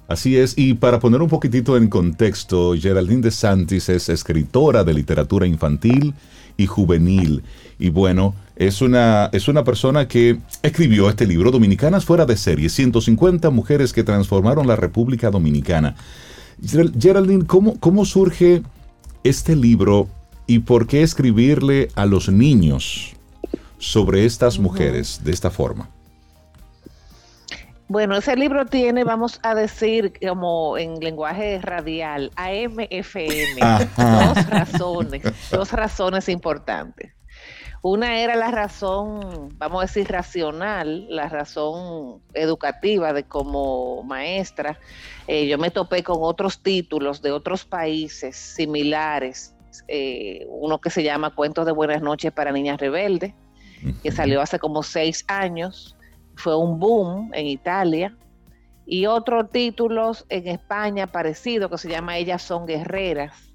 [0.07, 4.95] Así es, y para poner un poquitito en contexto, Geraldine de Santis es escritora de
[4.95, 6.15] literatura infantil
[6.57, 7.43] y juvenil.
[7.81, 12.69] Y bueno, es una, es una persona que escribió este libro, Dominicanas fuera de serie,
[12.69, 15.97] 150 mujeres que transformaron la República Dominicana.
[16.65, 18.63] Geraldine, ¿cómo, cómo surge
[19.25, 20.07] este libro
[20.47, 23.16] y por qué escribirle a los niños
[23.79, 25.91] sobre estas mujeres de esta forma?
[27.89, 33.61] Bueno, ese libro tiene, vamos a decir, como en lenguaje radial, AMFM,
[33.97, 35.23] dos razones,
[35.53, 37.13] dos razones importantes.
[37.83, 44.81] Una era la razón, vamos a decir, racional, la razón educativa de como maestra.
[45.29, 49.55] Eh, yo me topé con otros títulos de otros países similares,
[49.87, 53.35] eh, uno que se llama Cuentos de Buenas noches para Niñas Rebeldes,
[54.03, 55.97] que salió hace como seis años
[56.37, 58.17] fue un boom en Italia.
[58.89, 63.53] Y otros títulos en España parecido que se llama Ellas son guerreras.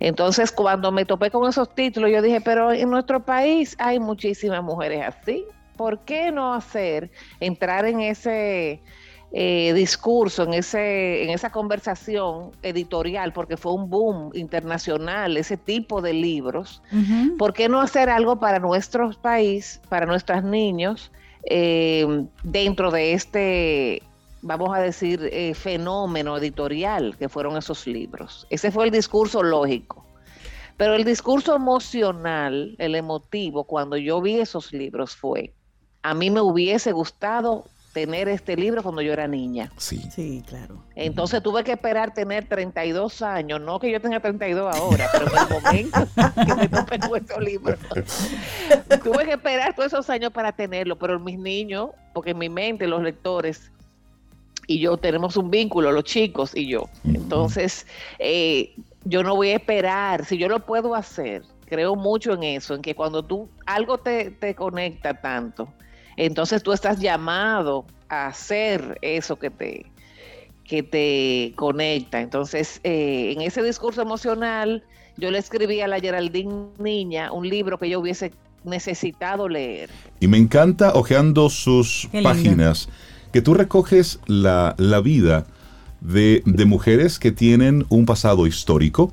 [0.00, 4.62] Entonces, cuando me topé con esos títulos, yo dije, pero en nuestro país hay muchísimas
[4.62, 5.44] mujeres así.
[5.76, 8.82] ¿Por qué no hacer, entrar en ese
[9.38, 16.00] eh, discurso, en, ese, en esa conversación editorial, porque fue un boom internacional, ese tipo
[16.00, 16.80] de libros?
[17.36, 21.12] ¿Por qué no hacer algo para nuestro país, para nuestros niños?
[21.50, 24.02] Eh, dentro de este,
[24.40, 28.46] vamos a decir, eh, fenómeno editorial que fueron esos libros.
[28.48, 30.06] Ese fue el discurso lógico.
[30.78, 35.52] Pero el discurso emocional, el emotivo, cuando yo vi esos libros fue,
[36.02, 37.66] a mí me hubiese gustado
[37.96, 39.72] tener este libro cuando yo era niña.
[39.78, 40.02] Sí.
[40.14, 40.84] Sí, claro.
[40.96, 45.38] Entonces tuve que esperar tener 32 años, no que yo tenga 32 ahora, pero en
[45.38, 46.06] el momento
[46.44, 47.78] que me topé con estos libros.
[49.02, 52.86] tuve que esperar todos esos años para tenerlo, pero mis niños, porque en mi mente
[52.86, 53.72] los lectores
[54.66, 56.90] y yo tenemos un vínculo, los chicos y yo.
[57.02, 57.86] Entonces,
[58.18, 58.74] eh,
[59.04, 62.82] yo no voy a esperar, si yo lo puedo hacer, creo mucho en eso, en
[62.82, 65.72] que cuando tú algo te, te conecta tanto,
[66.16, 69.86] entonces tú estás llamado a hacer eso que te,
[70.64, 72.20] que te conecta.
[72.20, 74.82] Entonces, eh, en ese discurso emocional,
[75.16, 78.32] yo le escribí a la Geraldine Niña un libro que yo hubiese
[78.64, 79.90] necesitado leer.
[80.20, 82.88] Y me encanta, hojeando sus páginas,
[83.32, 85.46] que tú recoges la, vida
[86.00, 89.12] de, mujeres que tienen un pasado histórico,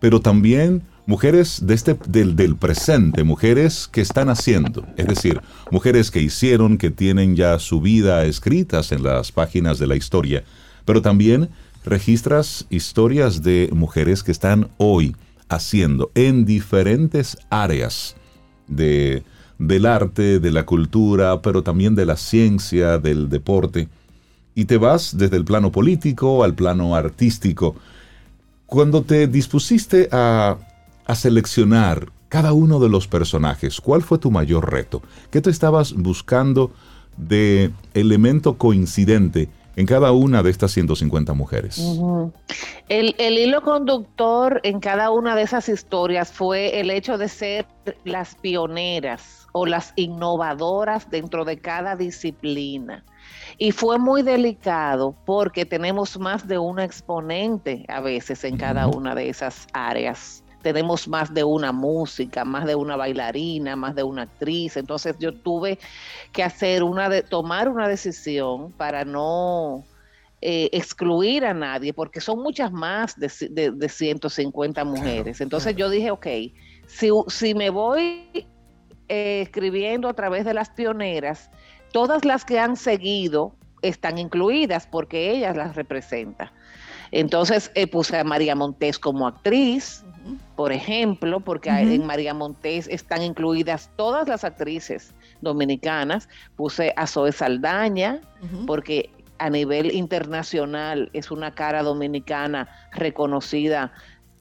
[0.00, 5.40] pero también mujeres de este, del, del, presente, mujeres que están haciendo, es decir,
[5.70, 10.44] mujeres que hicieron, que tienen ya su vida escritas en las páginas de la historia,
[10.84, 11.48] pero también
[11.84, 15.16] registras historias de mujeres que están hoy
[15.48, 18.14] haciendo en diferentes áreas
[18.68, 19.22] de,
[19.58, 23.88] del arte, de la cultura, pero también de la ciencia, del deporte,
[24.54, 27.74] y te vas desde el plano político al plano artístico.
[28.66, 30.58] Cuando te dispusiste a
[31.06, 35.02] a seleccionar cada uno de los personajes, ¿cuál fue tu mayor reto?
[35.30, 36.70] ¿Qué te estabas buscando
[37.18, 41.78] de elemento coincidente en cada una de estas 150 mujeres?
[42.88, 47.66] el, el, hilo conductor en cada una de esas historias fue el hecho de ser
[48.04, 53.04] las pioneras o las innovadoras dentro de cada disciplina.
[53.58, 59.14] Y fue muy delicado porque tenemos más de una exponente a veces en cada una
[59.14, 64.22] de esas áreas tenemos más de una música, más de una bailarina, más de una
[64.22, 64.76] actriz.
[64.76, 65.78] Entonces yo tuve
[66.32, 69.84] que hacer una de, tomar una decisión para no
[70.40, 73.30] eh, excluir a nadie, porque son muchas más de,
[73.72, 75.40] de, 150 mujeres.
[75.40, 76.26] Entonces yo dije, ok,
[76.86, 78.28] si, si me voy
[79.08, 81.50] eh, escribiendo a través de las pioneras,
[81.92, 86.50] todas las que han seguido están incluidas porque ellas las representan.
[87.10, 90.01] Entonces eh, puse a María Montés como actriz,
[90.56, 96.28] por ejemplo, porque en María Montés están incluidas todas las actrices dominicanas.
[96.56, 98.20] Puse a Zoe Saldaña,
[98.66, 103.92] porque a nivel internacional es una cara dominicana reconocida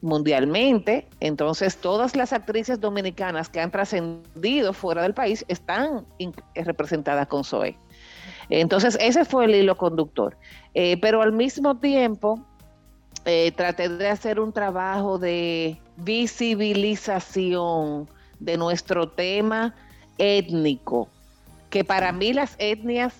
[0.01, 1.07] mundialmente.
[1.19, 6.05] Entonces, todas las actrices dominicanas que han trascendido fuera del país están
[6.55, 7.77] representadas con Zoe.
[8.49, 10.37] Entonces, ese fue el hilo conductor.
[10.73, 12.45] Eh, pero al mismo tiempo,
[13.25, 18.07] eh, traté de hacer un trabajo de visibilización
[18.39, 19.73] de nuestro tema
[20.17, 21.09] étnico,
[21.69, 23.13] que para mí las etnias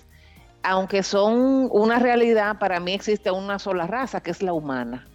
[0.62, 5.06] aunque son una realidad, para mí existe una sola raza, que es la humana.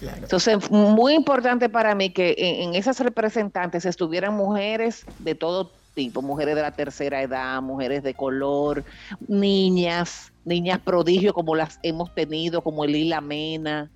[0.00, 6.56] Entonces, muy importante para mí que en, esas representantes estuvieran mujeres de todo tipo, mujeres
[6.56, 8.84] de la tercera edad, mujeres de color,
[9.28, 13.90] niñas, niñas prodigio como las hemos tenido, como Elila Mena,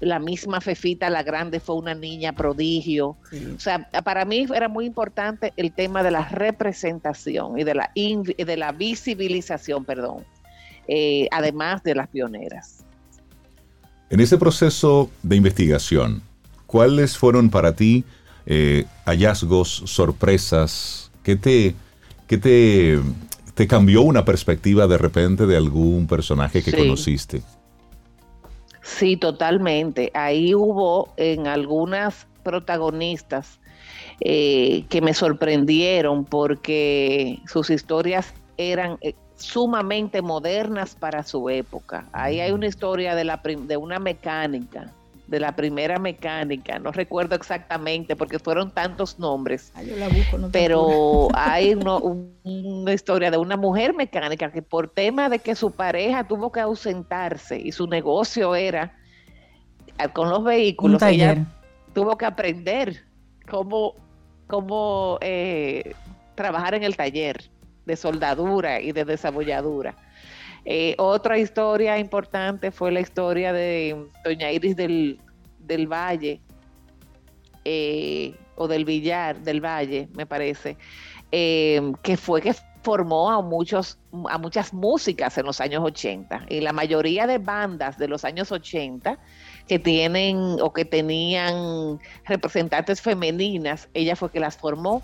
[0.00, 3.16] la misma Fefita, la grande, fue una niña prodigio.
[3.56, 7.90] O sea, para mí era muy importante el tema de la representación y de la,
[7.94, 10.24] de la visibilización, perdón,
[10.88, 12.84] eh, además de las pioneras.
[14.10, 16.22] En ese proceso de investigación,
[16.66, 18.04] ¿cuáles fueron para ti
[18.46, 21.03] eh, hallazgos, sorpresas?
[21.24, 21.74] ¿Qué te,
[22.28, 23.00] qué te,
[23.54, 27.42] te cambió una perspectiva de repente de algún personaje que conociste?
[28.82, 30.10] Sí, totalmente.
[30.14, 33.58] Ahí hubo en algunas protagonistas
[34.20, 42.06] eh, que me sorprendieron porque sus historias eran eh, sumamente modernas para su época.
[42.12, 44.92] Ahí hay una historia de, la de una mecánica,
[45.26, 49.72] de la primera mecánica, no recuerdo exactamente porque fueron tantos nombres,
[50.52, 56.24] pero hay una historia de una mujer mecánica que por tema de que su pareja
[56.24, 58.96] tuvo que ausentarse y su negocio era
[59.98, 61.46] eh, con los vehículos, ella
[61.94, 63.04] tuvo que aprender
[63.48, 63.94] cómo,
[64.46, 65.94] cómo eh,
[66.34, 67.50] trabajar en el taller
[67.86, 69.94] de soldadura y de desabolladura.
[70.64, 75.18] Eh, otra historia importante fue la historia de Doña Iris del,
[75.86, 76.40] Valle,
[77.64, 80.76] eh, o del Villar del Valle, me parece,
[81.32, 82.54] eh, que fue que
[82.84, 83.98] formó a, muchos,
[84.28, 86.46] a muchas músicas en los años 80.
[86.50, 89.18] Y la mayoría de bandas de los años 80
[89.66, 95.02] que tienen o que tenían representantes femeninas, ella fue que las formó.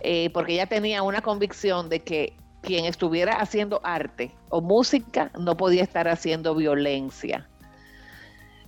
[0.00, 5.56] Eh, porque ella tenía una convicción de que quien estuviera haciendo arte o música no
[5.56, 7.46] podía estar haciendo violencia.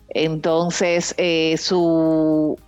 [0.08, 2.58] Entonces, eh, su,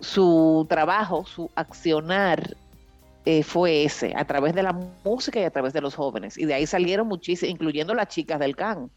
[0.00, 2.56] su trabajo, su accionar
[3.26, 6.38] eh, fue ese, a través de la música y a través de los jóvenes.
[6.38, 8.90] Y de ahí salieron muchísimas, incluyendo las chicas del CAN.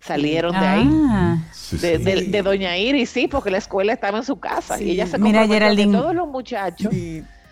[0.00, 1.38] Salieron de ahí, ah.
[1.80, 4.80] de, Doña Iris, sí, porque la escuela estaba en su casa.
[4.80, 5.96] Y ella se Mira, Geraldine.
[5.96, 6.92] todos los muchachos.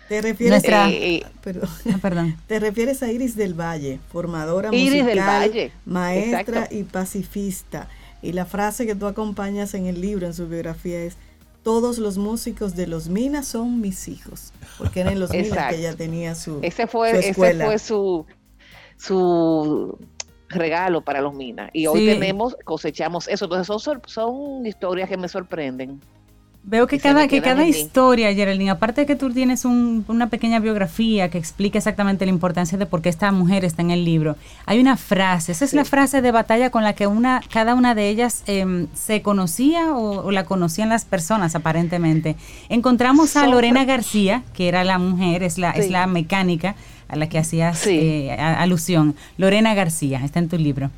[0.09, 6.67] Te refieres, a, eh, ah, perdón, te refieres a Iris del Valle, formadora musical, maestra
[6.69, 7.87] y pacifista.
[8.21, 11.17] Y la frase que tú acompañas en el libro, en su biografía, es
[11.63, 15.95] todos los músicos de los Minas son mis hijos, porque eran los Minas que ella
[15.95, 18.25] tenía su, ese fue, Ese fue su,
[18.97, 19.97] su
[20.53, 21.69] regalo para los Minas.
[21.73, 23.45] Y hoy tenemos, cosechamos eso.
[23.45, 25.99] Entonces son, son historias que me sorprenden.
[26.65, 31.29] Veo que cada, que cada historia, Geraldine, aparte de que tú tienes una pequeña biografía
[31.29, 34.79] que explica exactamente la importancia de por qué esta mujer está en el libro, hay
[34.79, 38.07] una frase, esa es la frase de batalla con la que una, cada una de
[38.07, 42.37] ellas em, se conocía o, la conocían las personas aparentemente.
[42.69, 46.75] Encontramos a Lorena García, que era la mujer, es la, es la mecánica
[47.09, 49.15] a la que hacías eh, alusión.
[49.37, 50.91] Lorena García, está en tu libro.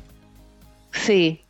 [0.92, 1.40] Sí,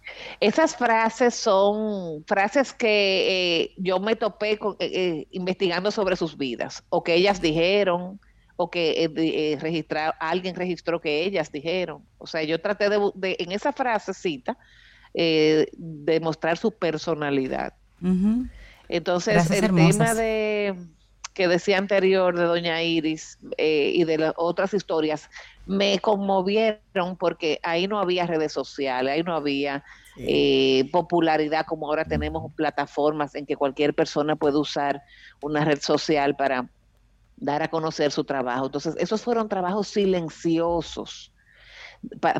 [0.41, 6.84] esas frases son frases que eh, yo me topé eh, eh, investigando sobre sus vidas,
[6.89, 8.20] o que ellas dijeron,
[8.57, 9.59] o que
[10.18, 12.03] alguien registró que ellas dijeron.
[12.18, 14.57] O sea, yo traté de, en esa frasecita,
[15.76, 17.74] demostrar su personalidad.
[18.89, 20.74] Entonces, el tema de
[21.34, 25.28] que decía anterior de Doña Iris y de las otras historias
[25.66, 29.84] me conmovieron porque ahí no había redes sociales, ahí no había
[30.19, 35.03] eh, popularidad como ahora tenemos plataformas en que cualquier persona puede usar
[35.43, 36.71] una red social para
[37.37, 38.67] dar a conocer su trabajo.
[38.67, 41.33] Entonces, esos fueron trabajos silenciosos,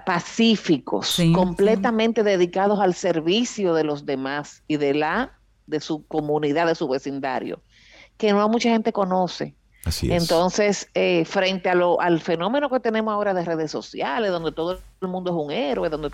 [0.05, 6.75] pacíficos, completamente dedicados al servicio de los demás y de la de su comunidad, de
[6.75, 7.61] su vecindario,
[8.17, 9.55] que no mucha gente conoce.
[10.03, 14.81] Entonces, eh, frente a lo, al fenómeno que tenemos ahora de redes sociales, donde todo
[15.01, 16.11] el mundo es un héroe, donde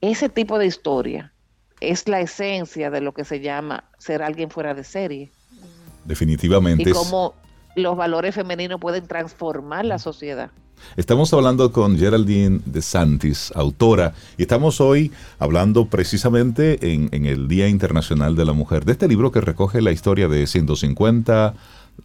[0.00, 1.32] ese tipo de historia
[1.80, 5.30] es la esencia de lo que se llama ser alguien fuera de serie.
[6.04, 6.90] Definitivamente.
[6.90, 7.34] Y cómo
[7.74, 10.50] los valores femeninos pueden transformar la sociedad.
[10.96, 15.10] Estamos hablando con Geraldine de Santis, autora, y estamos hoy
[15.40, 19.82] hablando precisamente en, en, el Día Internacional de la Mujer, de este libro que recoge
[19.82, 21.54] la historia de 150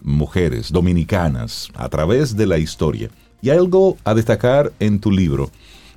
[0.02, 3.10] mujeres dominicanas a través de la historia.
[3.42, 5.52] Y algo a destacar en tu libro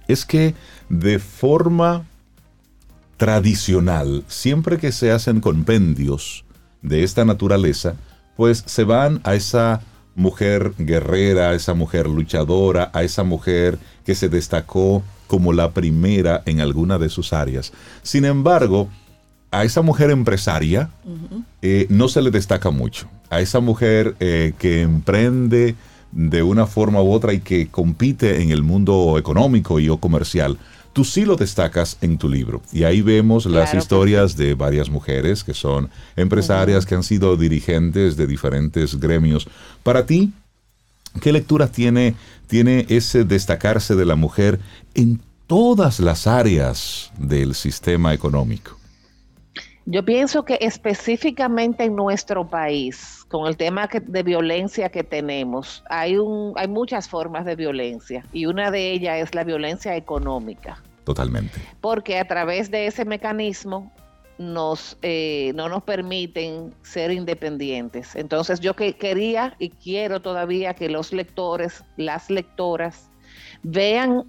[0.08, 0.54] es que
[0.88, 2.06] de forma
[3.16, 6.44] tradicional, siempre que se hacen compendios
[6.82, 7.96] de esta naturaleza,
[8.36, 9.80] pues se van a esa
[10.14, 16.42] mujer guerrera, a esa mujer luchadora, a esa mujer que se destacó como la primera
[16.46, 17.72] en alguna de sus áreas.
[18.02, 18.88] Sin embargo,
[19.50, 20.90] a esa mujer empresaria
[21.62, 23.08] eh, no se le destaca mucho.
[23.30, 25.74] A esa mujer eh, que emprende
[26.12, 30.58] de una forma u otra y que compite en el mundo económico y o comercial,
[30.92, 32.62] tú sí lo destacas en tu libro.
[32.72, 38.16] Y ahí vemos las historias de varias mujeres que son empresarias, que han sido dirigentes
[38.16, 39.46] de diferentes gremios.
[39.82, 40.32] Para ti,
[41.20, 42.14] ¿qué lectura tiene,
[42.46, 44.58] tiene ese destacarse de la mujer
[44.94, 48.78] en todas las áreas del sistema económico?
[49.88, 56.16] Yo pienso que específicamente en nuestro país, con el tema de violencia que tenemos, hay,
[56.16, 60.82] un, hay muchas formas de violencia y una de ellas es la violencia económica.
[61.04, 61.60] Totalmente.
[61.80, 63.92] Porque a través de ese mecanismo
[64.38, 68.16] nos, eh, no nos permiten ser independientes.
[68.16, 73.08] Entonces yo que quería y quiero todavía que los lectores, las lectoras,
[73.62, 74.24] vean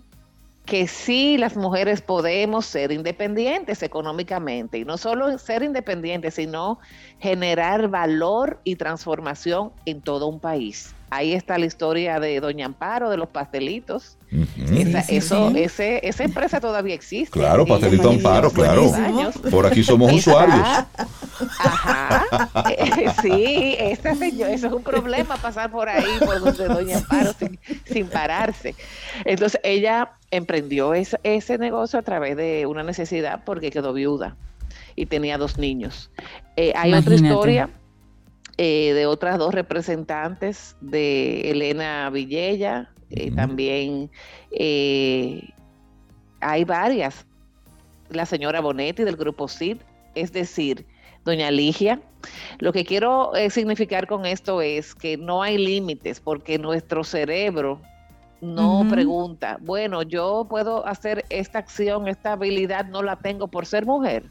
[0.67, 6.79] que sí las mujeres podemos ser independientes económicamente y no solo ser independientes, sino
[7.19, 10.96] generar valor y transformación en todo un país.
[11.09, 14.17] Ahí está la historia de Doña Amparo, de los pastelitos.
[14.75, 17.39] esa, eso, Ese, esa empresa todavía existe.
[17.39, 18.91] Claro, Pastelito Amparo, claro.
[19.49, 20.59] Por aquí somos usuarios.
[21.59, 22.27] Ajá.
[23.21, 24.09] sí, ese
[24.53, 27.31] eso es un problema pasar por ahí, por donde Doña Amparo,
[27.85, 28.75] sin, pararse.
[29.23, 34.35] Entonces, ella emprendió ese, ese negocio a través de una necesidad porque quedó viuda
[34.97, 36.11] y tenía dos niños.
[36.57, 37.69] Eh, hay otra historia
[38.57, 44.09] eh, de otras dos representantes, de Elena Villella, eh, también
[44.51, 45.49] eh,
[46.41, 47.25] hay varias,
[48.09, 49.77] la señora Bonetti del grupo CID,
[50.15, 50.85] es decir,
[51.23, 52.01] doña Ligia.
[52.59, 57.79] Lo que quiero significar con esto es que no hay límites porque nuestro cerebro
[58.41, 63.85] no pregunta, bueno, yo puedo hacer esta acción, esta habilidad no la tengo por ser
[63.85, 64.23] mujer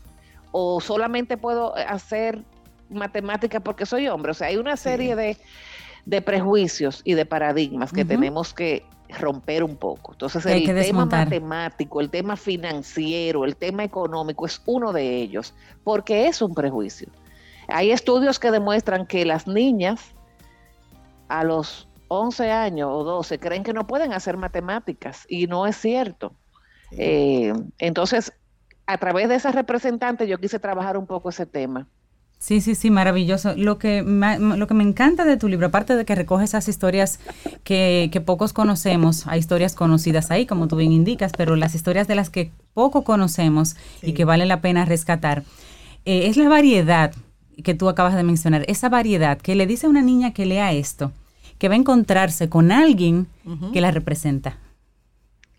[0.53, 2.43] o solamente puedo hacer
[2.91, 4.33] matemática porque soy hombre.
[4.33, 9.77] O sea, hay una serie de, prejuicios y de paradigmas que tenemos que romper un
[9.77, 10.13] poco.
[10.13, 15.55] Entonces, el tema matemático, el tema financiero, el tema económico es uno de ellos,
[15.85, 17.09] porque es un prejuicio.
[17.69, 20.01] Hay estudios que demuestran que las niñas
[21.29, 25.77] a los 11 años o 12 creen que no pueden hacer matemáticas y no es
[25.77, 26.33] cierto.
[26.93, 28.33] Eh, entonces,
[28.87, 31.89] a través de esas representantes yo quise trabajar un poco ese tema.
[32.39, 33.55] Sí, sí, sí, maravilloso.
[33.57, 36.69] Lo que, me, lo que me encanta de tu libro, aparte de que recoge esas
[36.69, 37.19] historias
[37.65, 42.07] que, que, pocos conocemos, hay historias conocidas ahí, como tú bien indicas, pero las historias
[42.09, 45.45] de las que poco conocemos y que vale la pena rescatar,
[46.05, 47.15] eh, es la variedad
[47.65, 50.73] que tú acabas de mencionar, esa variedad que le dice a una niña que lea
[50.73, 51.13] esto,
[51.59, 53.29] que va a encontrarse con alguien
[53.73, 54.59] que la representa.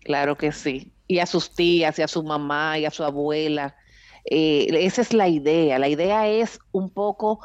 [0.04, 0.92] Claro que sí.
[1.08, 3.74] Y a sus tías, y a su mamá, y a su abuela
[4.30, 5.78] eh, esa es la idea.
[5.78, 7.40] La idea es un poco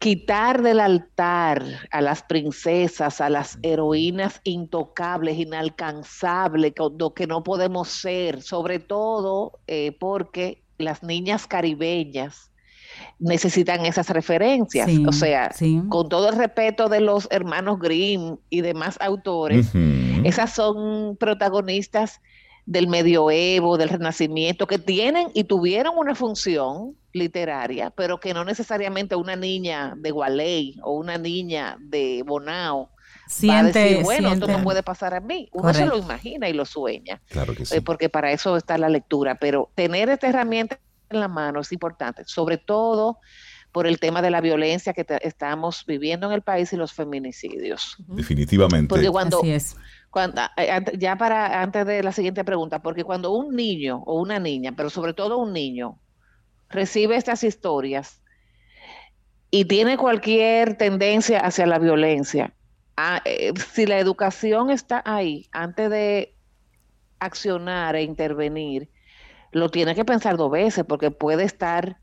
[0.00, 7.88] quitar del altar a las princesas, a las heroínas intocables, inalcanzables, lo que no podemos
[7.88, 12.50] ser, sobre todo eh, porque las niñas caribeñas
[13.18, 14.88] necesitan esas referencias.
[15.06, 15.54] o sea,
[15.90, 19.70] con todo el respeto de los hermanos Grimm y demás autores,
[20.24, 22.20] esas son protagonistas
[22.70, 29.16] del medioevo, del renacimiento, que tienen y tuvieron una función literaria, pero que no necesariamente
[29.16, 32.88] una niña de Gualey o una niña de Bonao
[33.48, 35.48] va a decir, bueno, esto no puede pasar a mí.
[35.50, 37.80] Uno se lo imagina y lo sueña, claro que eh, sí.
[37.80, 40.78] porque para eso está la lectura, pero tener esta herramienta
[41.08, 43.18] en la mano es importante, sobre todo
[43.72, 47.96] por el tema de la violencia que estamos viviendo en el país y los feminicidios.
[48.06, 48.88] Definitivamente.
[48.88, 49.76] Porque cuando, Así es
[50.10, 50.42] cuando,
[50.98, 54.90] ya para antes de la siguiente pregunta, porque cuando un niño o una niña, pero
[54.90, 56.00] sobre todo un niño,
[56.68, 58.20] recibe estas historias
[59.50, 62.54] y tiene cualquier tendencia hacia la violencia,
[62.96, 66.36] ah, eh, si la educación está ahí antes de
[67.20, 68.90] accionar e intervenir,
[69.52, 71.98] lo tiene que pensar dos veces porque puede estar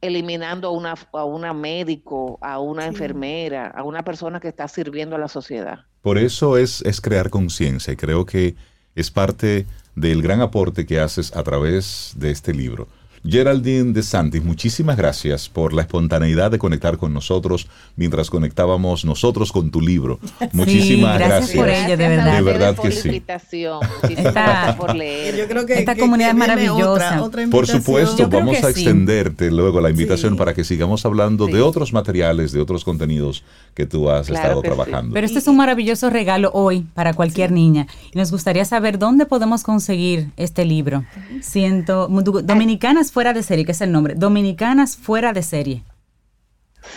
[0.00, 5.16] eliminando a una, a una médico, a una enfermera, a una persona que está sirviendo
[5.16, 5.89] a la sociedad.
[6.02, 8.54] Por eso es, es crear conciencia y creo que
[8.94, 12.88] es parte del gran aporte que haces a través de este libro.
[13.22, 19.52] Geraldine de Santis, muchísimas gracias por la espontaneidad de conectar con nosotros mientras conectábamos nosotros
[19.52, 20.18] con tu libro.
[20.52, 21.50] Muchísimas gracias.
[21.56, 22.36] por ello, de verdad.
[22.36, 23.08] De verdad por que la sí.
[23.08, 23.80] invitación.
[24.02, 25.36] Muchísimas por leer.
[25.36, 26.82] Yo creo que, Esta que- comunidad que es maravillosa.
[26.82, 28.80] otra- otra Por supuesto, vamos a sí.
[28.80, 30.38] extenderte luego la invitación Sí.
[30.38, 31.52] para que sigamos hablando Sí.
[31.52, 33.44] de otros materiales, de otros contenidos
[33.74, 34.66] que tú has Claro estado sí.
[34.68, 35.12] trabajando.
[35.12, 37.86] Pero este es un maravilloso regalo hoy para cualquier niña.
[38.14, 41.04] Y nos gustaría saber dónde podemos conseguir este libro.
[41.42, 44.14] Siento, Dominicanas fuera de serie, que es el nombre.
[44.14, 45.82] Dominicanas fuera de serie.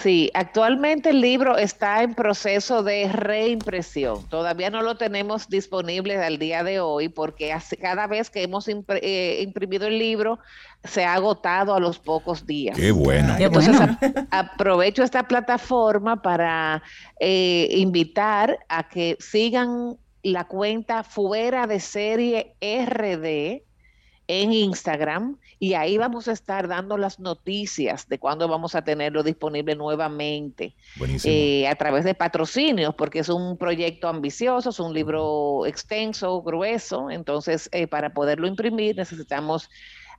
[0.01, 4.25] Sí, actualmente el libro está en proceso de reimpresión.
[4.29, 9.01] Todavía no lo tenemos disponible al día de hoy porque cada vez que hemos impre-
[9.03, 10.39] eh, imprimido el libro
[10.85, 12.77] se ha agotado a los pocos días.
[12.77, 13.35] Qué bueno.
[13.37, 13.97] Qué Entonces bueno.
[14.31, 16.81] aprovecho esta plataforma para
[17.19, 23.63] eh, invitar a que sigan la cuenta fuera de serie RD
[24.27, 29.23] en Instagram y ahí vamos a estar dando las noticias de cuándo vamos a tenerlo
[29.23, 31.33] disponible nuevamente Buenísimo.
[31.33, 37.09] eh, a través de patrocinios, porque es un proyecto ambicioso, es un libro extenso, grueso,
[37.09, 39.69] entonces eh, para poderlo imprimir necesitamos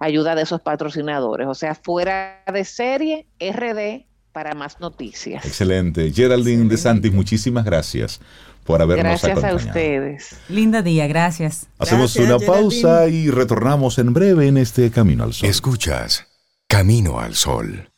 [0.00, 5.44] ayuda de esos patrocinadores, o sea, fuera de serie, RD, para más noticias.
[5.44, 6.10] Excelente.
[6.10, 8.18] Geraldine de Santis, muchísimas gracias
[8.64, 9.68] por habernos Gracias a acompañado.
[9.68, 10.36] ustedes.
[10.48, 11.66] Lindo día, gracias.
[11.78, 15.48] Hacemos Gracias, una pausa y retornamos en breve en este Camino al Sol.
[15.48, 16.26] Escuchas
[16.68, 17.90] Camino al Sol.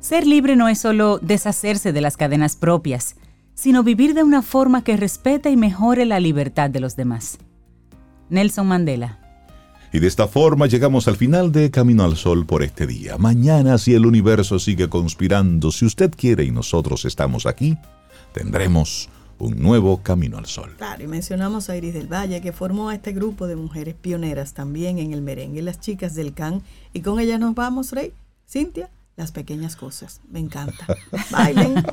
[0.00, 3.16] Ser libre no es solo deshacerse de las cadenas propias,
[3.54, 7.38] sino vivir de una forma que respete y mejore la libertad de los demás.
[8.28, 9.21] Nelson Mandela.
[9.92, 13.18] Y de esta forma llegamos al final de Camino al Sol por este día.
[13.18, 17.76] Mañana, si el universo sigue conspirando, si usted quiere y nosotros estamos aquí,
[18.32, 20.72] tendremos un nuevo Camino al Sol.
[20.78, 24.54] Claro, y mencionamos a Iris del Valle, que formó a este grupo de mujeres pioneras
[24.54, 26.62] también en el merengue, las chicas del CAN.
[26.94, 28.14] Y con ellas nos vamos, Rey.
[28.48, 30.22] Cintia, las pequeñas cosas.
[30.30, 30.86] Me encanta.
[31.30, 31.84] Bailen.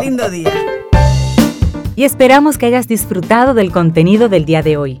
[0.00, 0.52] Lindo día.
[1.96, 5.00] Y esperamos que hayas disfrutado del contenido del día de hoy.